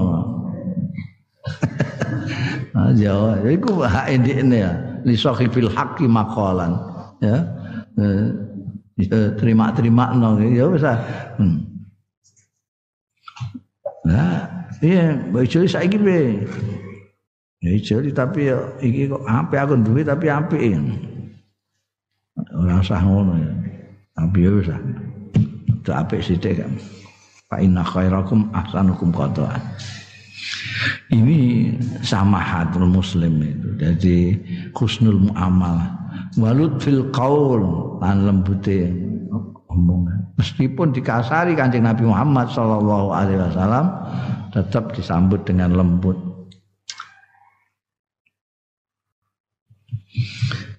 Ah 2.75 2.91
Jawa, 2.91 3.39
iku 3.47 3.87
hak 3.87 4.11
ndekne 4.19 4.67
ya. 4.67 4.75
Li 5.07 5.15
sahibil 5.15 5.71
haqqi 5.71 6.11
maqalan. 6.11 6.75
Ya. 7.23 7.47
Eh, 7.95 9.31
terima-terima 9.39 10.15
no 10.15 10.39
ya 10.43 10.67
wis 10.67 10.83
hmm. 10.83 11.59
Nah, 14.11 14.67
iya, 14.83 15.15
bojo 15.31 15.67
saiki 15.71 15.99
piye? 16.03 16.43
Ya 17.65 17.81
jadi 17.81 18.13
tapi 18.13 18.53
ya 18.53 18.61
iki 18.85 19.09
kok 19.09 19.25
apik 19.25 19.57
aku 19.57 19.81
duwe 19.81 20.05
tapi 20.05 20.29
apik. 20.29 20.77
Ora 22.53 22.85
usah 22.85 23.01
ngono 23.01 23.41
ya. 23.41 23.53
Tapi 24.21 24.37
ya 24.45 24.51
wis. 24.53 24.69
Udah 25.81 26.05
apik 26.05 26.21
sithik 26.21 26.61
kan. 26.61 26.77
Fa 27.49 27.57
inna 27.65 27.81
khairakum 27.81 28.53
ahsanukum 28.53 29.09
qadaan. 29.17 29.65
Ini 31.09 31.73
samahatul 32.05 32.85
muslim 32.85 33.41
itu. 33.41 33.69
Jadi 33.81 34.17
husnul 34.77 35.33
muamalah. 35.33 35.89
Walut 36.37 36.85
fil 36.85 37.09
qaul 37.17 37.65
lan 38.05 38.29
lembute 38.29 38.93
omongan. 39.73 40.37
Meskipun 40.37 40.93
dikasari 40.93 41.57
Kanjeng 41.57 41.89
Nabi 41.89 42.05
Muhammad 42.05 42.53
sallallahu 42.53 43.09
alaihi 43.09 43.41
wasallam 43.41 43.89
tetap 44.53 44.93
disambut 44.93 45.41
dengan 45.49 45.73
lembut. 45.73 46.34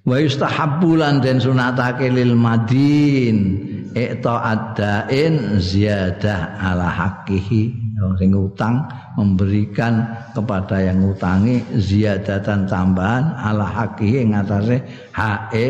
Wa 0.06 0.22
yustahabbu 0.22 1.02
lan 1.02 1.18
den 1.18 1.42
sunatake 1.42 2.14
lil 2.14 2.38
madin 2.38 3.58
ikta 3.98 4.38
adain 4.54 5.58
ziyadah 5.58 6.62
ala 6.62 6.86
hakihi 6.86 7.74
sing 8.22 8.32
utang 8.38 8.86
memberikan 9.18 10.06
kepada 10.38 10.78
yang 10.78 11.02
ngutangi 11.02 11.66
ziyadatan 11.74 12.70
tambahan 12.70 13.34
ala 13.34 13.66
hakihi 13.66 14.30
ngatasé 14.30 14.78
hae 15.10 15.68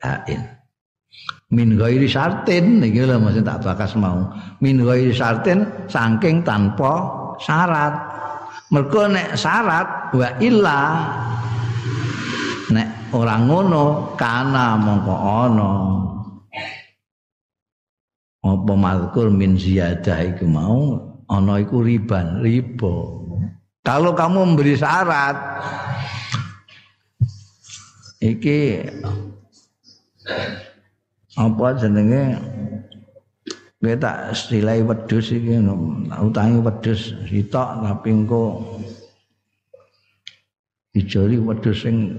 hain 0.00 0.60
min 1.50 1.74
ghairi 1.74 2.06
syartin 2.06 2.78
iki 2.80 3.02
lho 3.02 3.18
mesti 3.18 3.42
tak 3.42 3.60
bakas 3.66 3.98
mau. 3.98 4.30
Min 4.62 4.86
ghairi 4.86 5.10
syartin 5.10 5.66
saking 5.90 6.46
tanpa 6.46 7.10
syarat. 7.42 7.94
Mergo 8.70 9.10
nek 9.10 9.34
syarat 9.34 10.14
wa 10.14 10.28
illa 10.38 10.80
orang 13.10 13.42
ngono 13.50 14.14
kana 14.14 14.78
mongko 14.78 15.14
ana 15.14 15.70
apa 18.40 18.72
mazkur 18.72 19.28
min 19.28 19.58
ziyadah 19.60 20.34
iku 20.34 20.48
mau 20.48 20.96
ana 21.28 21.60
iku 21.60 21.84
riban 21.84 22.40
riba. 22.40 23.20
Kalau 23.80 24.12
kamu 24.12 24.54
memberi 24.54 24.74
syarat 24.76 25.36
iki 28.20 28.88
apa 31.36 31.66
jenenge? 31.80 32.24
Kowe 33.80 33.96
tak 33.96 34.36
silai 34.36 34.84
wedhus 34.84 35.32
iki 35.32 35.56
utangi 36.20 36.60
wedhus 36.60 37.16
sitok 37.24 37.80
tapi 37.80 38.12
engko 38.12 38.60
dijoli 40.92 41.40
wedhus 41.40 41.88
sing 41.88 42.12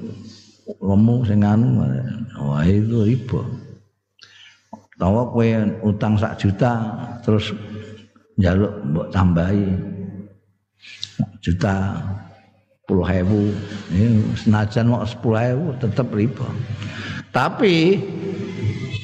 lemu 0.79 1.15
sing 1.27 1.43
anu 1.43 1.83
wah 2.39 2.63
itu 2.63 3.03
riba 3.03 3.41
tawa 5.01 5.25
kowe 5.33 5.47
utang 5.81 6.13
sak 6.15 6.37
juta 6.37 6.77
terus 7.25 7.49
njaluk 8.37 8.73
mbok 8.89 9.07
tambahi. 9.09 9.65
Juta 11.41 11.97
puluh 12.85 13.05
ini 13.93 14.21
senajan 14.37 14.93
mau 14.93 15.05
sepuluh 15.05 15.41
hebu 15.41 15.67
tetap 15.81 16.09
riba. 16.13 16.45
Tapi 17.33 17.97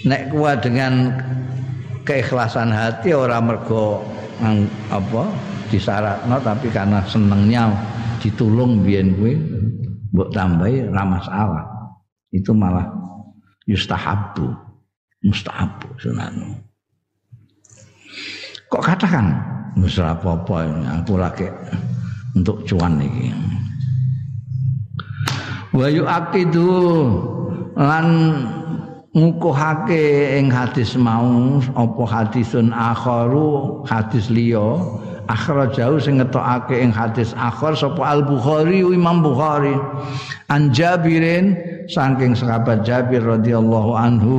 nek 0.05 0.33
kuat 0.33 0.61
dengan 0.65 1.17
keikhlasan 2.05 2.69
hati 2.69 3.13
orang 3.17 3.53
mergo 3.53 4.05
apa 4.93 5.23
disyaratno 5.73 6.37
tapi 6.45 6.69
karena 6.69 7.01
senengnya 7.09 7.73
ditulung 8.21 8.85
biyen 8.85 9.17
kuwi 9.17 9.33
mbok 10.13 10.29
tambahi 10.31 10.87
ra 10.91 11.03
masalah 11.03 11.65
itu 12.31 12.51
malah 12.51 12.87
yustahabu 13.67 14.51
mustahab 15.23 15.71
sunanu. 15.99 16.55
Kok 18.67 18.83
katakan? 18.83 19.31
Wis 19.77 20.01
apa-apa 20.01 20.67
aku 20.99 21.21
lagi 21.21 21.45
untuk 22.33 22.65
cuan 22.65 22.97
iki 23.01 23.29
wa 25.77 25.87
yu'aqidu 25.89 26.73
lan 27.77 28.07
ngukuhake 29.13 30.37
ing 30.41 30.49
hadis 30.49 30.97
mau 30.97 31.61
apa 31.77 32.03
hadisun 32.05 32.73
akharu 32.73 33.81
hadis 33.85 34.29
liya 34.33 34.81
akhrajahu 35.27 35.99
sing 36.01 36.19
ngetokake 36.19 36.79
ing 36.79 36.91
hadis 36.91 37.35
akhir 37.35 37.75
sapa 37.75 38.01
Al 38.03 38.23
Bukhari 38.23 38.81
Imam 38.81 39.21
Bukhari. 39.21 39.75
An 40.47 40.71
Jabirin 40.71 41.55
saking 41.91 42.35
sahabat 42.35 42.83
Jabir 42.83 43.23
radhiyallahu 43.23 43.91
anhu 43.95 44.37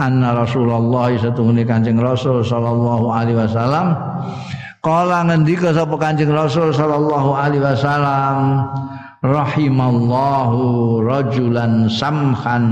anna 0.00 0.36
Rasulullah 0.36 1.12
satungune 1.16 1.64
Kanjeng 1.68 2.00
Rasul 2.00 2.40
sallallahu 2.44 3.12
alaihi 3.12 3.36
wasallam 3.36 3.96
kala 4.80 5.28
ngendika 5.28 5.72
sapa 5.76 5.96
Kanjeng 6.00 6.32
Rasul 6.32 6.72
sallallahu 6.72 7.36
alaihi 7.36 7.64
wasallam 7.64 8.68
rahimallahu 9.20 11.02
rajulan 11.02 11.90
samhan 11.90 12.64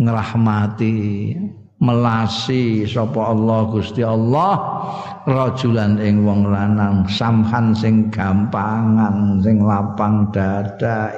ngrahmati 0.00 1.36
melasi 1.84 2.88
sapa 2.88 3.36
Allah 3.36 3.68
Gusti 3.68 4.00
Allah 4.00 4.56
rajulan 5.28 6.00
ing 6.00 6.24
wong 6.24 6.48
lanang 6.48 7.04
samhan 7.04 7.76
sing 7.76 8.08
gampangan 8.08 9.44
sing 9.44 9.60
lapang 9.60 10.32
dada 10.32 11.12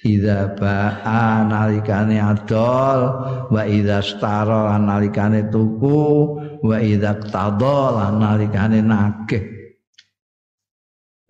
idza 0.00 0.56
ba'a 0.56 1.44
nalikane 1.44 2.16
adol 2.16 3.00
wa 3.52 3.62
idza 3.68 4.00
stara 4.00 4.80
nalikane 4.80 5.44
tuku 5.52 6.00
wa 6.64 6.76
idza 6.80 7.20
qtada 7.20 8.08
nalikane 8.16 8.80
nagih. 8.80 9.44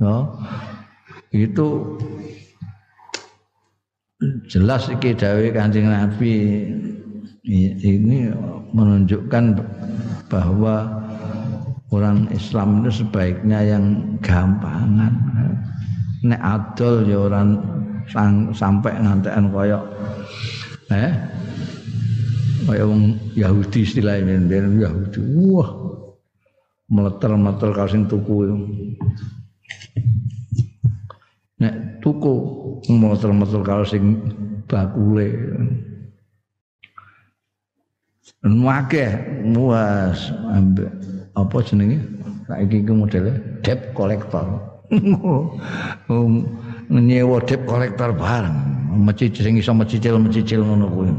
Oh 0.00 0.38
itu 1.34 1.98
jelas 4.50 4.90
iki 4.90 5.14
dawuh 5.16 5.50
Kanjeng 5.54 5.88
Nabi 5.88 6.34
ini 7.44 8.28
menunjukkan 8.76 9.44
bahwa 10.28 10.76
orang 11.90 12.28
Islam 12.30 12.84
itu 12.84 13.02
sebaiknya 13.04 13.58
yang 13.64 14.16
gampangan. 14.20 15.12
Nek 16.20 16.40
adol 16.40 17.08
ya 17.08 17.16
orang 17.16 17.56
sang, 18.04 18.52
sampai 18.52 18.92
ngantekan 19.00 19.48
koyok 19.48 19.84
eh 20.92 21.14
kaya 22.68 22.84
wong 22.84 23.16
Yahudi 23.34 23.88
istilahnya 23.88 24.36
ben 24.44 24.78
Yahudi. 24.78 25.18
Wah. 25.50 25.70
Meleter-meleter 26.90 27.70
karo 27.70 27.86
sing 27.86 28.10
tuku. 28.10 28.50
Nek 31.62 32.02
tuku 32.02 32.34
meleter-meleter 32.90 33.62
karo 33.62 33.82
sing 33.86 34.18
bakule. 34.66 35.30
Wakeh 38.40 39.44
muas 39.44 40.32
ambek 40.48 40.88
apa 41.36 41.56
jenenge? 41.60 42.00
Saiki 42.48 42.88
ku 42.88 42.96
modele 42.96 43.36
debt 43.60 43.92
collector. 43.92 44.48
nyewa 46.88 47.36
debt 47.44 47.68
collector 47.68 48.16
bareng. 48.16 48.56
Mecicil 48.96 49.44
sing 49.44 49.54
iso 49.60 49.76
mecicil-mecicil 49.76 50.64
ngono 50.64 50.88
kuwi. 50.88 51.12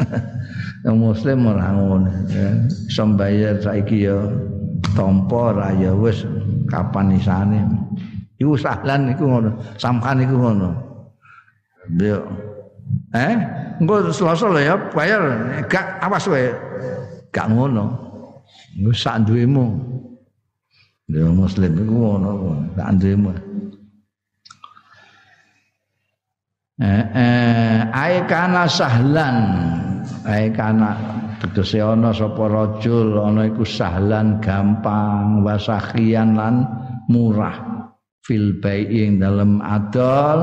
Yang 0.84 0.96
muslim 1.00 1.48
ora 1.48 1.72
ngono 1.72 2.08
ya. 2.28 2.48
Iso 2.68 3.02
saiki 3.64 4.04
ya 4.04 4.20
tampa 4.92 5.56
ra 5.56 5.72
ya 5.72 5.96
wis 5.96 6.20
kapan 6.68 7.16
isane. 7.16 7.64
Iku 8.36 8.60
sahlan 8.60 9.08
iku 9.08 9.24
ngono. 9.24 9.56
Samkan 9.80 10.20
iku 10.20 10.36
ngono. 10.36 10.68
Yo. 11.96 12.20
Eh? 13.16 13.34
Engko 13.76 14.08
Selasa 14.12 14.48
lho 14.48 14.60
ya 14.60 14.74
bayar 14.92 15.22
gak 15.68 16.00
awas 16.00 16.24
wae. 16.28 16.48
Gak 17.32 17.52
ngono. 17.52 17.92
Engko 18.76 18.92
sak 18.96 19.28
duwemu. 19.28 19.66
Ya 21.06 21.28
muslim 21.30 21.72
iku 21.78 21.94
ngono, 21.94 22.30
sak 22.74 22.90
duwemu. 22.98 23.30
Eh, 26.76 27.04
eh, 27.16 27.80
ai 27.88 28.20
kana 28.28 28.68
sahlan 28.68 29.36
ai 30.28 30.52
kana 30.52 30.92
tegese 31.40 31.80
ana 31.80 32.12
sapa 32.12 32.52
rajul 32.52 33.16
ana 33.16 33.48
iku 33.48 33.64
sahlan 33.64 34.44
gampang 34.44 35.40
wasakhian 35.40 36.36
lan 36.36 36.68
murah 37.08 37.88
fil 38.20 38.60
dalam 38.60 39.64
adol 39.64 40.38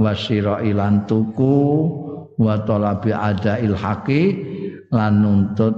wasira 0.00 0.64
ilan 0.64 1.04
tuku 1.04 1.60
wa 2.40 2.54
talabi 2.62 3.10
adail 3.14 3.74
haqi 3.74 4.22
lan 4.90 5.22
nuntut 5.22 5.74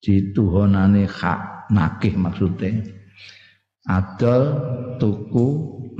dituhonane 0.00 1.04
hak 1.04 1.70
nakih 1.72 2.16
maksudnya 2.16 2.80
adol 3.88 4.42
tuku 4.96 5.46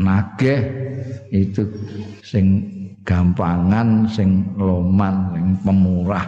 nagih 0.00 0.60
itu 1.32 1.68
sing 2.24 2.66
gampangan 3.04 4.08
sing 4.08 4.56
loman 4.56 5.36
sing 5.36 5.46
pemurah 5.64 6.26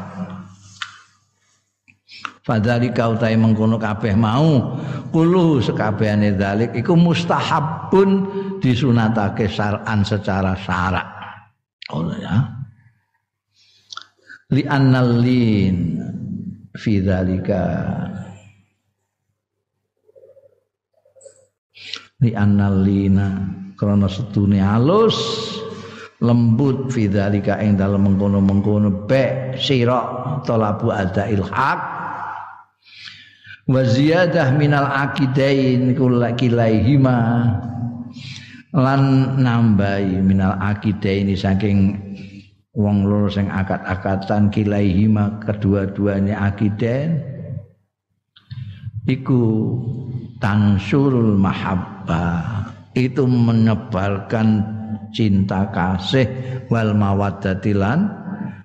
Fadali 2.42 2.90
kau 2.90 3.14
tai 3.14 3.38
mengkono 3.38 3.78
kabeh 3.78 4.18
mau 4.18 4.74
kulu 5.14 5.62
sekabehane 5.62 6.34
dalik 6.34 6.74
iku 6.74 6.98
mustahabun 6.98 8.26
disunatake 8.58 9.46
syar'an 9.46 10.02
secara 10.02 10.58
syarak. 10.58 11.06
Oh 11.94 12.02
ya. 12.18 12.51
Li 14.52 14.62
annalin 14.68 15.76
fi 16.76 17.00
dzalika 17.00 17.60
li 22.22 22.30
annalina 22.36 23.48
krana 23.74 24.06
setune 24.06 24.62
alus 24.62 25.18
lembut 26.22 26.92
fi 26.94 27.10
dzalika 27.10 27.58
ing 27.64 27.74
dalem 27.80 28.06
mengkono-mengkono 28.06 29.08
be 29.10 29.56
sira 29.58 30.38
talabu 30.46 30.94
adail 30.94 31.42
haq 31.42 31.80
wa 33.66 33.80
ziyadah 33.82 34.54
minal 34.54 34.86
akidain 34.86 35.98
kilaihima 36.38 37.18
lan 38.76 39.02
nambahi 39.40 40.22
minal 40.22 40.54
akidain 40.62 41.32
saking 41.34 42.11
wong 42.72 43.04
loro 43.04 43.28
sing 43.28 43.52
akad-akatan 43.52 44.48
kilaihima 44.48 45.40
kedua-duanya 45.44 46.40
akidain 46.40 47.20
iku 49.04 49.76
tansurul 50.40 51.36
mahabbah 51.36 52.72
itu 52.96 53.28
menyebarkan 53.28 54.64
cinta 55.12 55.68
kasih 55.68 56.24
wal 56.72 56.96
mawaddatilan 56.96 58.08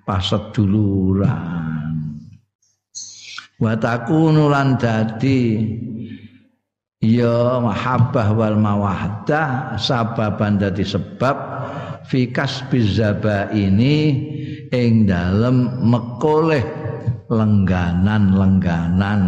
paseduluran 0.07 1.67
wa 3.59 3.73
takunu 3.75 4.47
lan 4.47 4.79
dadi 4.79 5.67
ya 7.03 7.59
mahabbah 7.59 8.31
wal 8.31 8.55
mawaddah 8.55 9.75
sababan 9.75 10.55
dadi 10.55 10.87
sebab 10.87 11.35
fi 12.07 12.31
kasbiz 12.31 12.99
ini 13.51 13.95
ing 14.71 15.05
dalem 15.07 15.83
mekoleh 15.83 16.63
lengganan-lengganan 17.27 19.21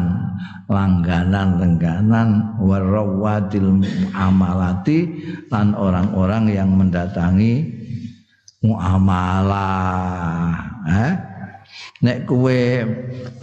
langganan-lengganan 0.69 2.61
warawadil 2.61 3.81
amalati 4.13 5.09
lan 5.49 5.73
orang-orang 5.73 6.53
yang 6.53 6.69
mendatangi 6.77 7.65
muamalah 8.61 10.53
eh? 10.85 11.13
Nek 11.99 12.25
kue 12.25 12.81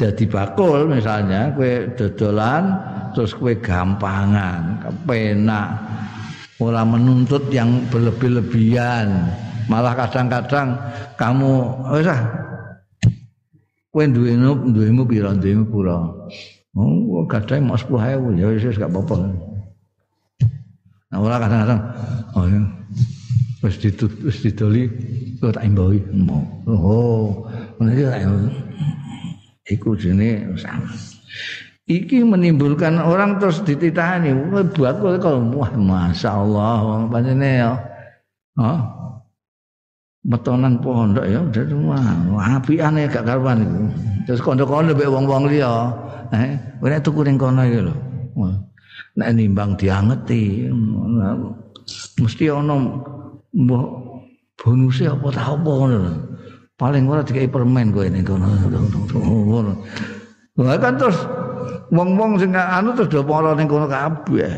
dadi 0.01 0.24
bakul 0.26 0.89
misalnya 0.89 1.53
kue 1.55 1.93
dodolan 1.95 2.74
terus 3.12 3.37
kue 3.37 3.55
gampangan 3.61 4.82
kepenak 4.82 5.68
ora 6.57 6.82
menuntut 6.84 7.52
yang 7.52 7.84
berlebih-lebihan. 7.92 9.28
Malah 9.66 9.98
kadang-kadang 9.98 10.78
kamu 11.18 11.52
wis 11.98 12.07
ah 12.07 12.22
kowe 13.90 14.04
duwemu 14.07 14.70
duwemu 14.70 15.02
pira 15.09 15.34
duwemu 15.34 15.64
oh 16.76 17.24
kadang 17.26 17.66
mau 17.66 17.74
10000 17.74 18.38
ya 18.38 18.46
wis 18.52 18.78
gak 18.78 18.92
apa-apa. 18.92 19.16
Nah 21.11 21.18
ora 21.18 21.36
kadang-kadang 21.42 21.80
oh 22.38 22.44
ya 22.46 22.61
wis 23.66 23.76
wis 24.22 24.36
didoli 24.46 24.86
kok 25.42 25.59
tak 25.59 25.66
imbahi? 25.66 26.00
Oh 26.70 27.50
iku 29.66 29.98
jenenge 29.98 30.46
sama 30.62 30.94
iki 31.87 32.22
menimbulkan 32.22 32.99
orang 32.99 33.39
terus 33.39 33.62
dititahani. 33.62 34.34
Bakul 34.74 35.18
kalau 35.22 35.47
wah 35.55 35.70
masyaallah 35.74 37.11
pancene 37.11 37.51
ya. 37.62 37.72
Oh 38.59 38.97
metonan 40.26 40.82
pondok 40.82 41.22
ya 41.22 41.39
dadi 41.55 41.70
wah 41.87 42.59
apiane 42.59 43.07
gak 43.07 43.22
karuan 43.22 43.62
terus 44.26 44.43
kondo-kondo 44.43 44.91
mbek 44.91 45.07
wong-wong 45.07 45.47
liya. 45.47 45.95
Eh 46.34 46.59
nek 46.82 47.07
tuku 47.07 47.22
ning 47.22 47.39
kono 47.39 47.62
iki 47.62 47.80
lho. 47.87 47.95
Nek 49.16 49.28
nimbang 49.39 49.78
diangeti. 49.78 50.66
Mesti 52.18 52.45
ana 52.51 52.74
mbok 53.55 53.87
bonuse 54.59 55.07
apa 55.07 55.26
ta 55.30 55.55
apa 55.55 55.70
ngono 55.70 56.11
paling 56.74 57.07
ora 57.07 57.22
dikai 57.22 57.47
permen 57.47 57.95
kowe 57.95 58.11
ning 58.11 58.26
kono. 58.26 58.51
Ngono 60.59 60.74
kan 60.82 60.95
terus 60.99 61.22
wong-wong 61.91 62.39
sing 62.41 62.51
anu 62.55 62.95
terus 62.95 63.11
do 63.11 63.22
para 63.22 63.55
ning 63.55 63.66
kono 63.70 63.87
kabeh. 63.87 64.53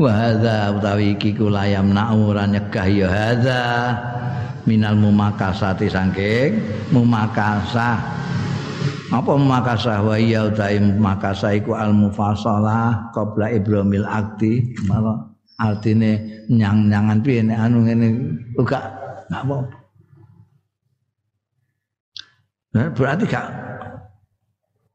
Wa 0.00 0.10
hadza 0.10 0.74
utawi 0.74 1.14
iki 1.14 1.30
kula 1.36 1.70
yamna'u 1.70 2.34
ora 2.34 2.44
nyegah 2.48 2.86
ya 2.90 3.08
hadza. 3.08 3.62
Minal 4.62 4.94
mumakasati 4.98 5.90
saking 5.90 6.62
mumakasah. 6.94 7.98
Apa 9.12 9.36
makasah 9.36 10.00
wa 10.00 10.16
iya 10.16 10.48
utai 10.48 10.80
makasah 10.80 11.60
iku 11.60 11.76
al 11.76 11.92
mufasalah 11.92 13.12
qabla 13.12 13.52
ibrahimil 13.52 14.08
akti 14.08 14.72
malah 14.88 15.28
artine 15.60 16.42
nyang-nyangan 16.48 17.20
piye 17.20 17.44
nek 17.44 17.58
anu 17.60 17.84
ngene 17.84 18.08
uga 18.56 18.80
enggak 19.28 19.42
apa 19.44 19.81
Nah, 22.72 22.88
berarti 22.88 23.28
gak 23.28 23.48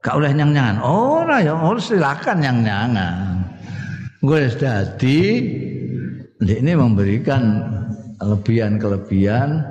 gak 0.01 0.17
oleh 0.17 0.33
nyang-nyangan. 0.33 0.81
oh 0.81 1.21
oh, 1.21 1.39
ya, 1.41 1.53
oh, 1.53 1.77
silakan 1.77 2.41
nyang-nyangan. 2.41 3.37
Gue 4.17 4.49
jadi 4.49 5.19
ini 6.41 6.73
memberikan 6.73 7.61
kelebihan-kelebihan 8.17 9.61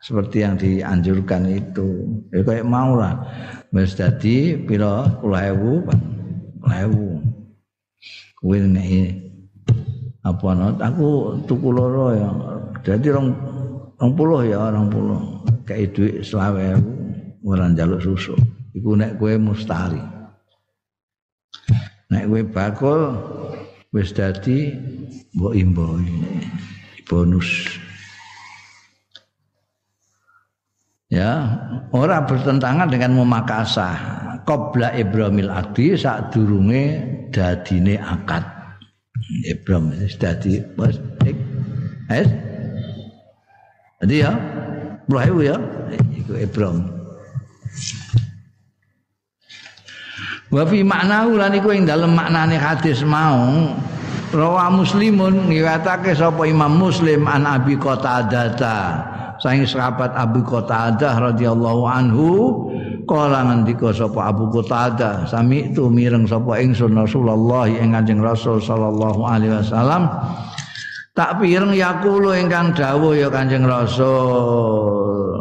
seperti 0.00 0.40
yang 0.40 0.56
dianjurkan 0.56 1.44
itu. 1.52 2.20
Ya 2.32 2.40
kayak 2.46 2.64
mau 2.64 2.96
lah. 2.96 3.28
Wis 3.76 3.92
dadi 3.92 4.56
pira 4.56 5.04
10000, 5.20 5.84
10000. 6.64 8.40
Kuwi 8.40 8.56
nek 8.62 8.88
apa 10.24 10.48
not 10.56 10.80
aku 10.80 11.40
tuku 11.44 11.68
loro 11.76 12.14
ya. 12.16 12.30
Dadi 12.80 13.08
20 13.12 14.48
ya 14.48 14.72
20. 14.72 15.55
kei 15.66 15.90
dhuwit 15.90 16.22
selawemu, 16.22 16.92
ora 17.42 17.66
njaluk 17.66 18.00
susu. 18.00 18.38
Iku 18.72 18.94
nek 18.94 19.18
kowe 19.18 19.34
mustari. 19.36 20.00
Nek 22.08 22.24
kowe 22.30 22.40
bakul, 22.46 23.02
wis 23.90 24.14
dadi 24.14 24.72
mbok 25.34 25.52
imbo 25.58 25.98
ini. 25.98 26.46
Bonus. 27.06 27.50
Ya, 31.06 31.54
ora 31.94 32.26
bertentangan 32.26 32.90
dengan 32.90 33.14
memakasah. 33.14 33.98
Qobla 34.46 34.94
Ibramil 34.94 35.50
Adi 35.50 35.98
saat 35.98 36.30
durunge 36.30 37.02
dadine 37.34 37.98
akad. 37.98 38.42
Ibram 39.46 39.90
wis 39.90 40.14
dadi 40.18 40.62
di... 40.62 41.32
Eh, 42.10 42.22
eh? 42.22 42.26
Jadi 44.02 44.14
ya, 44.22 44.32
puluh 45.06 45.46
ya. 45.46 45.56
Iku 46.14 46.34
ibram. 46.36 46.84
Wa 50.50 50.62
fi 50.66 50.82
maknahu 50.86 51.38
lan 51.38 51.54
iku 51.58 51.74
ing 51.74 51.86
dalem 51.86 52.14
maknane 52.14 52.54
hadis 52.54 53.02
mau 53.02 53.74
rawa 54.30 54.70
muslimun 54.70 55.50
ngiwatake 55.50 56.14
sapa 56.14 56.46
imam 56.46 56.74
muslim 56.76 57.26
an 57.26 57.46
abi 57.46 57.74
qatadah. 57.78 59.14
Saing 59.36 59.68
sahabat 59.68 60.16
Abu 60.16 60.40
Qatadah 60.40 61.20
radhiyallahu 61.20 61.84
anhu 61.84 62.28
kala 63.04 63.44
ngendika 63.44 63.92
sapa 63.92 64.32
Abu 64.32 64.48
Qatadah 64.48 65.28
sami 65.28 65.68
itu 65.68 65.92
mireng 65.92 66.24
sapa 66.24 66.56
ingsun 66.56 66.96
Rasulullah 66.96 67.68
ing 67.68 67.92
Kanjeng 67.92 68.24
Rasul 68.24 68.64
sallallahu 68.64 69.28
alaihi 69.28 69.60
wasallam 69.60 70.08
tak 71.16 71.40
pireng 71.40 71.72
yakulo 71.72 72.36
ingkang 72.36 72.76
dawuh 72.76 73.16
ya 73.16 73.32
Kanjeng 73.32 73.64
Rasul 73.64 75.40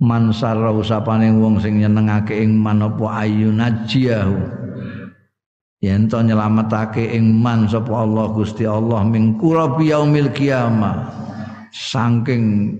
man 0.00 0.32
sarra 0.32 0.72
usapane 0.72 1.28
wong 1.36 1.60
sing 1.60 1.80
nyenengake 1.80 2.40
ing 2.40 2.56
manapa 2.60 3.24
ayun 3.24 3.60
ajiyahu. 3.60 4.36
Yen 5.80 6.08
to 6.08 6.20
nyelametake 6.24 7.12
ing 7.12 7.36
man 7.40 7.68
sapa 7.68 7.92
Allah 7.92 8.32
Gusti 8.32 8.64
Allah 8.64 9.04
ming 9.04 9.36
kurabi 9.40 9.92
yaumil 9.92 10.32
kiamah. 10.32 11.12
Saking 11.72 12.76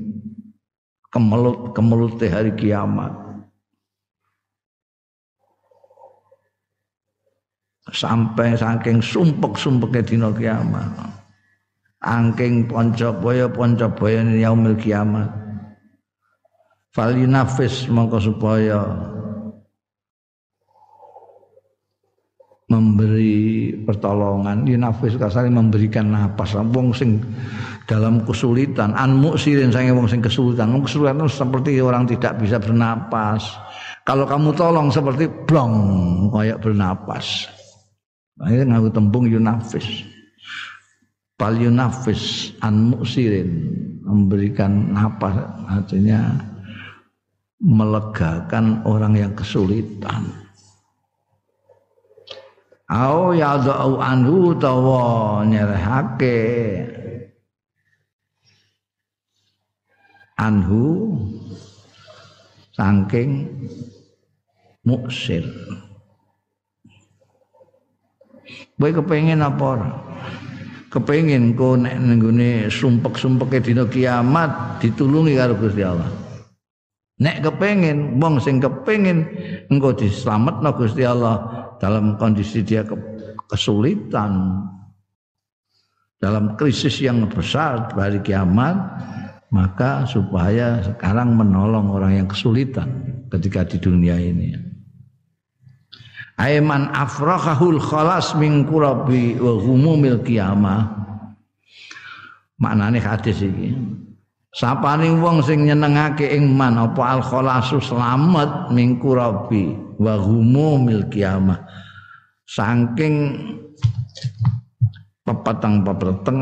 kemelut 1.12 1.72
kemelut 1.76 2.20
hari 2.20 2.52
kiamat 2.56 3.23
sampai 7.94 8.58
saking 8.58 8.98
sumpek-sumpeke 8.98 10.02
dina 10.02 10.34
kiamat. 10.34 10.90
Angking 12.04 12.68
poncobaya 12.68 13.48
yaumil 14.36 14.76
kiamat. 14.76 15.30
Fal 16.92 17.16
yunafis 17.16 17.88
mongko 17.88 18.18
supaya 18.20 18.84
memberi 22.68 23.72
pertolongan. 23.88 24.68
Yunafis 24.68 25.16
kasari 25.16 25.48
memberikan 25.48 26.12
napas. 26.12 26.52
Wong 26.54 26.92
sing 26.92 27.24
dalam 27.88 28.20
kesulitan. 28.28 28.92
An 28.94 29.16
muksirin 29.16 29.72
sange 29.72 29.96
wong 29.96 30.06
sing 30.10 30.20
kesulitan. 30.20 30.76
Wong 30.76 30.84
kesulitan 30.84 31.24
seperti 31.24 31.80
orang 31.80 32.04
tidak 32.04 32.36
bisa 32.36 32.60
bernapas. 32.60 33.56
Kalau 34.04 34.28
kamu 34.28 34.52
tolong 34.52 34.92
seperti 34.92 35.24
blong 35.48 35.72
kayak 36.28 36.60
bernapas 36.60 37.48
akhirnya 38.40 38.78
ngaku 38.78 38.88
tembung 38.90 39.24
yunafis. 39.30 40.06
Pal 41.34 41.58
yunafis 41.58 42.54
an 42.62 42.94
muksirin 42.94 43.50
memberikan 44.06 44.94
napas 44.94 45.34
artinya 45.66 46.38
melegakan 47.58 48.84
orang 48.86 49.18
yang 49.18 49.32
kesulitan. 49.34 50.30
Au 52.84 53.32
yadau 53.32 53.98
anhu 53.98 54.52
tawa 54.60 55.42
nyerehake 55.42 56.38
anhu 60.36 61.16
saking 62.76 63.48
muksir 64.84 65.48
Kowe 68.74 68.90
kepengin 68.90 69.38
apa 69.38 69.64
ora? 69.64 69.90
Kepengin 70.90 71.54
kok 71.54 71.86
nek 71.86 71.94
nenggone 71.98 72.70
sumpek-sumpeke 72.70 73.62
dina 73.62 73.86
kiamat 73.86 74.78
ditulungi 74.82 75.34
karo 75.34 75.54
Gusti 75.58 75.82
Allah. 75.82 76.10
Nek 77.22 77.46
kepengin 77.46 78.18
wong 78.18 78.42
sing 78.42 78.58
kepengin 78.58 79.26
engko 79.70 79.94
dislametno 79.94 80.74
Gusti 80.74 81.06
Allah 81.06 81.46
dalam 81.78 82.18
kondisi 82.18 82.66
dia 82.66 82.82
kesulitan 83.46 84.62
dalam 86.18 86.58
krisis 86.58 86.98
yang 87.04 87.26
besar 87.30 87.92
dari 87.94 88.18
kiamat 88.24 88.74
maka 89.54 90.02
supaya 90.08 90.82
sekarang 90.82 91.36
menolong 91.38 91.94
orang 91.94 92.24
yang 92.24 92.28
kesulitan 92.30 92.90
ketika 93.30 93.62
di 93.62 93.78
dunia 93.78 94.18
ini 94.18 94.73
Aiman 96.34 96.90
afrahul 96.90 97.78
khalas 97.78 98.34
min 98.34 98.66
kurabi 98.66 99.38
wa 99.38 99.54
humumil 99.54 100.18
qiyamah. 100.26 100.82
Maknane 102.58 102.98
hadis 102.98 103.38
iki. 103.38 103.70
Sapane 104.54 105.10
wong 105.18 105.42
sing 105.42 105.66
nyenengake 105.66 106.30
ing 106.30 106.54
man 106.54 106.78
apa 106.78 107.18
al 107.18 107.22
khalasu 107.22 107.82
selamat 107.82 108.70
min 108.74 108.98
kurabi 108.98 109.74
wa 109.98 110.14
humumil 110.18 111.06
qiyamah. 111.10 111.58
Saking 112.46 113.14
pepeteng 115.22 115.82
pepeteng 115.82 116.38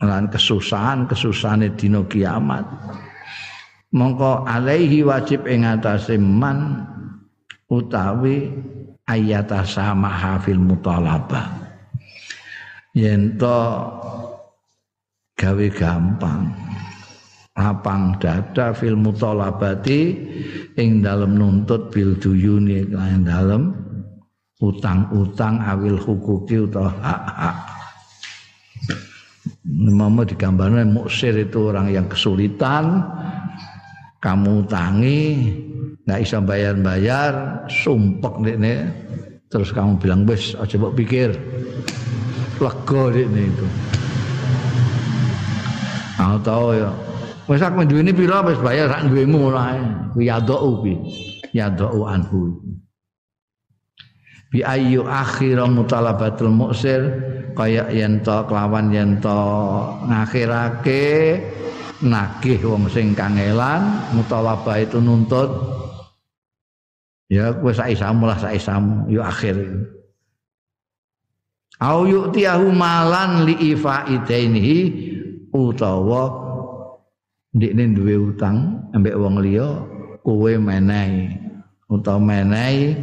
lan 0.00 0.30
kesusahan 0.30 1.06
kesusahan 1.06 1.66
dina 1.74 2.02
kiamat. 2.06 2.66
Mongko 3.90 4.46
alaihi 4.46 5.02
wajib 5.02 5.50
ing 5.50 5.66
atase 5.66 6.14
man 6.14 6.86
utawi 7.70 8.50
ayata 9.06 9.62
sama 9.62 10.10
hafil 10.10 10.58
mutalabah. 10.58 11.46
Yen 12.90 13.38
to 13.38 13.58
gawe 15.38 15.66
gampang 15.72 16.50
lapang 17.54 18.16
dada 18.18 18.72
fil 18.74 18.98
mutalabati 18.98 20.16
ing 20.74 21.04
dalem 21.04 21.38
nuntut 21.38 21.92
bil 21.94 22.18
duyuni 22.18 22.88
ing 22.88 23.22
dalem 23.22 23.70
utang-utang 24.60 25.60
awil 25.64 25.96
hukuki 25.96 26.66
utawa 26.68 26.92
hak-hak. 27.00 27.56
Mama 29.70 30.26
digambarkan 30.26 30.92
muksir 30.92 31.32
itu 31.36 31.72
orang 31.72 31.88
yang 31.88 32.04
kesulitan 32.08 33.00
kamu 34.20 34.68
tangi 34.68 35.20
nggak 36.10 36.26
bisa 36.26 36.38
bayar-bayar 36.42 37.32
sumpek 37.70 38.34
nih 38.42 38.82
terus 39.46 39.70
kamu 39.70 39.94
bilang 40.02 40.26
bes 40.26 40.58
aja 40.58 40.74
mbok 40.74 40.98
pikir 40.98 41.30
lega 42.58 43.02
ini 43.14 43.46
itu 43.46 43.66
tahu 46.42 46.74
ya 46.74 46.90
Wis 47.50 47.66
aku 47.66 47.82
duweni 47.82 48.14
pira 48.14 48.46
wis 48.46 48.62
bayar 48.62 48.86
sak 48.86 49.10
duwemu 49.10 49.50
ora. 49.50 49.74
Ku 50.14 50.22
yadau 50.22 50.78
bi. 50.78 50.94
Yadau 51.50 52.06
anhu. 52.06 52.62
Bi 54.54 54.62
ayu 54.62 55.02
akhira 55.02 55.66
mutalabatul 55.66 56.54
muksir 56.54 57.02
kaya 57.58 57.90
yen 57.90 58.22
to 58.22 58.46
kelawan 58.46 58.94
yen 58.94 59.18
to 59.18 59.34
ngakhirake 60.06 61.42
nagih 62.02 62.62
wong 62.62 62.86
sing 62.86 63.18
kangelan 63.18 63.98
mutalabah 64.14 64.78
itu 64.78 65.02
nuntut 65.02 65.50
ya 67.30 67.54
kowe 67.54 67.70
sak 67.70 67.94
lah 67.94 68.36
sak 68.36 68.58
isamu 68.58 69.06
yo 69.06 69.22
akhir. 69.22 69.56
Au 71.80 72.04
yu'tiyahu 72.04 72.74
malan 72.76 73.48
li 73.48 73.72
ifaidainihi 73.72 74.78
utawa 75.54 76.28
ndikne 77.56 77.96
duwe 77.96 78.34
utang 78.34 78.90
ambek 78.92 79.16
wong 79.16 79.40
liya 79.40 79.80
kowe 80.20 80.52
menehi. 80.60 81.32
Utawa 81.88 82.20
menehi 82.20 82.98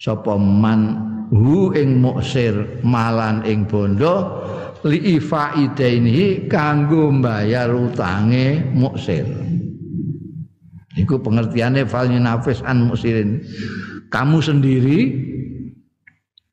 sapa 0.00 0.34
man 0.40 0.98
hu 1.30 1.70
ing 1.76 2.02
muksir 2.02 2.82
malan 2.82 3.44
ing 3.46 3.68
bondo 3.68 4.42
li 4.82 5.20
ifaidaini 5.20 6.48
kanggo 6.50 7.12
mbayar 7.12 7.70
utange 7.70 8.64
muksir 8.74 9.28
iku 10.98 11.22
pengertiane 11.22 11.86
fal 11.86 12.10
nafis 12.10 12.64
an 12.66 12.90
muksirin 12.90 13.44
kamu 14.10 14.38
sendiri 14.42 15.00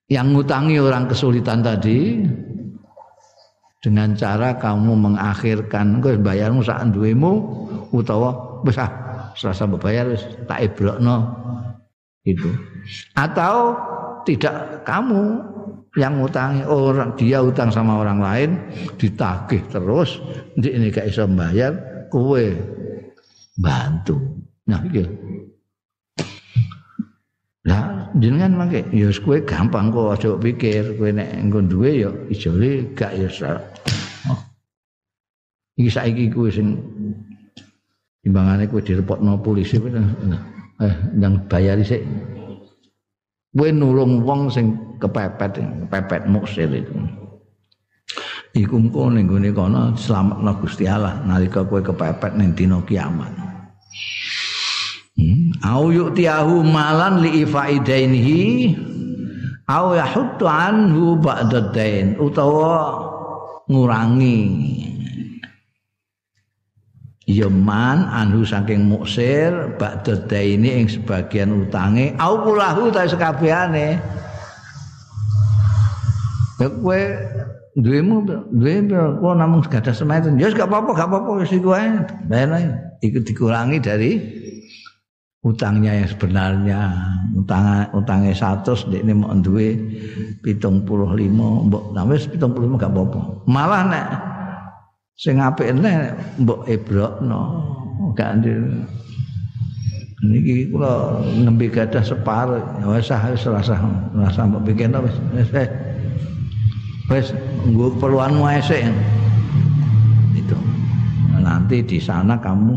yang 0.08 0.32
ngutangi 0.32 0.78
orang 0.78 1.10
kesulitan 1.10 1.66
tadi 1.66 2.22
dengan 3.82 4.14
cara 4.18 4.58
kamu 4.58 4.94
mengakhirkan 4.94 6.00
engko 6.00 6.16
bayarmu 6.22 6.62
sak 6.66 6.92
duwemu 6.94 7.34
utawa 7.94 8.62
wis 8.66 8.78
ah 8.78 8.92
serasa 9.38 9.70
bayar 9.70 10.10
wis 10.12 10.24
tak 10.50 10.66
ibrokno 10.66 11.34
itu 12.26 12.50
atau 13.16 13.78
tidak 14.28 14.84
kamu 14.84 15.40
yang 15.96 16.20
ngutangi 16.20 16.62
orang 16.68 17.16
dia 17.16 17.42
utang 17.42 17.72
sama 17.72 18.04
orang 18.04 18.20
lain 18.20 18.50
ditagih 19.00 19.64
terus 19.72 20.22
nanti 20.54 20.70
ini 20.76 20.94
gak 20.94 21.10
iso 21.10 21.26
bayar 21.26 21.74
kowe 22.14 22.44
bantu. 23.58 24.16
Nah 24.70 24.80
iki 24.86 25.04
Lah 27.68 28.08
jenengan 28.16 28.56
mangke 28.56 28.88
ya 28.96 29.12
kowe 29.12 29.44
gampang 29.44 29.92
kok 29.92 30.16
aja 30.16 30.40
pikir 30.40 30.96
kowe 30.96 31.12
nek 31.12 31.36
engko 31.36 31.60
duwe 31.68 32.00
ya 32.00 32.10
ijole 32.32 32.96
gak 32.96 33.12
ya 33.12 33.28
oh. 34.32 34.40
Iki 35.76 35.90
saiki 35.92 36.32
kowe 36.32 36.48
sing 36.48 36.80
timbangane 38.24 38.72
kowe 38.72 38.80
direpotno 38.80 39.36
polisi 39.44 39.76
eh 39.84 40.94
yang 41.20 41.44
bayari 41.52 41.84
sik. 41.84 42.08
Kowe 43.52 43.68
nulung 43.68 44.24
wong 44.24 44.48
sing 44.48 44.72
kepepet 45.04 45.60
kepepet 45.60 46.24
muksir 46.32 46.72
itu. 46.72 46.96
Iku 48.56 48.80
engko 48.80 49.12
ning 49.12 49.28
gone 49.28 49.52
kono 49.52 49.92
slametno 50.00 50.56
Gusti 50.64 50.88
Allah 50.88 51.20
nalika 51.28 51.68
kowe 51.68 51.84
kepepet 51.84 52.32
ning 52.40 52.56
dina 52.56 52.80
kiamat. 52.88 53.47
Au 55.66 55.90
yu'tiyahu 55.90 56.62
malan 56.62 57.26
li 57.26 57.42
ifaidainihi 57.42 58.44
au 59.68 59.98
yahuddu 59.98 60.46
anhu 60.48 61.18
ba'da 61.20 61.74
dain 61.76 62.16
utawa 62.22 63.04
ngurangi. 63.68 64.40
Yaman 67.28 68.08
anhu 68.08 68.48
saking 68.48 68.88
muksir 68.88 69.76
ba'da 69.76 70.16
daini 70.32 70.80
ing 70.80 70.88
sebagian 70.88 71.52
utange 71.68 72.16
au 72.24 72.40
kulahu 72.40 72.88
ta 72.88 73.04
sekabehane 73.04 74.00
kowe 76.56 77.02
duwemu 77.76 78.26
duwe 78.50 78.74
kok 78.90 79.36
namung 79.38 79.62
segadah 79.62 79.94
semeten 79.94 80.40
ya 80.40 80.50
gak 80.50 80.72
apa-apa 80.72 80.92
gak 80.98 81.08
apa-apa 81.12 81.30
wis 81.44 81.52
iku 81.52 81.76
ae. 81.76 82.00
Bayar 82.26 82.87
iku 83.02 83.22
dikurangi 83.22 83.78
dari 83.82 84.12
utangnya 85.46 86.04
yang 86.04 86.10
sebenarnya. 86.10 86.80
Utang 87.38 87.88
utangnya 87.94 88.34
satu 88.34 88.74
ini 88.90 89.14
mau 89.14 89.32
duwe 89.38 89.78
pitung 90.42 90.84
puluh 90.84 91.14
lima 91.14 91.64
mbok 91.68 91.94
wis 92.10 92.26
pitung 92.26 92.52
puluh 92.52 92.72
lima 92.72 92.82
gak 92.82 92.92
apa-apa. 92.92 93.22
Malah 93.46 93.82
nek 93.88 94.08
sing 95.18 95.38
apik 95.42 95.74
nek 95.74 96.18
mbok 96.42 96.66
ebrokno 96.66 97.42
gak 98.18 98.42
niki 100.26 100.74
kula 100.74 101.22
nembe 101.46 101.70
gadah 101.70 102.02
separuh 102.02 102.58
ya 102.82 102.86
wis 102.90 103.10
wis 103.10 103.46
rasa 103.46 104.42
mbok 104.50 104.66
pikirno 104.66 105.06
wis 105.06 105.16
wis 105.38 105.70
wis 107.14 107.28
nggo 107.70 107.94
perluanmu 108.02 108.42
ae 108.50 108.58
itu 108.58 108.82
nah, 108.82 108.98
nanti 111.48 111.80
di 111.88 112.04
sana 112.04 112.36
kamu 112.44 112.76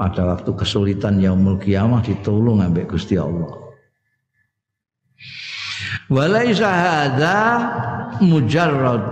pada 0.00 0.24
waktu 0.32 0.50
kesulitan 0.56 1.20
yaumul 1.20 1.60
kiamah 1.60 2.00
ditolong 2.00 2.64
ambek 2.64 2.96
Gusti 2.96 3.20
Allah. 3.20 3.52
Walaisa 6.08 6.70
hadza 6.70 7.36
mujarrad 8.24 9.06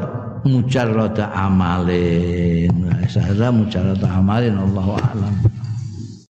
mujarrad 0.49 1.19
amalin. 1.21 2.73
Walaisa 2.89 3.21
hadza 3.21 3.53
mujarrad 3.53 4.01
amalin 4.01 4.57
Allahu 4.57 4.97
a'lam. 4.97 5.54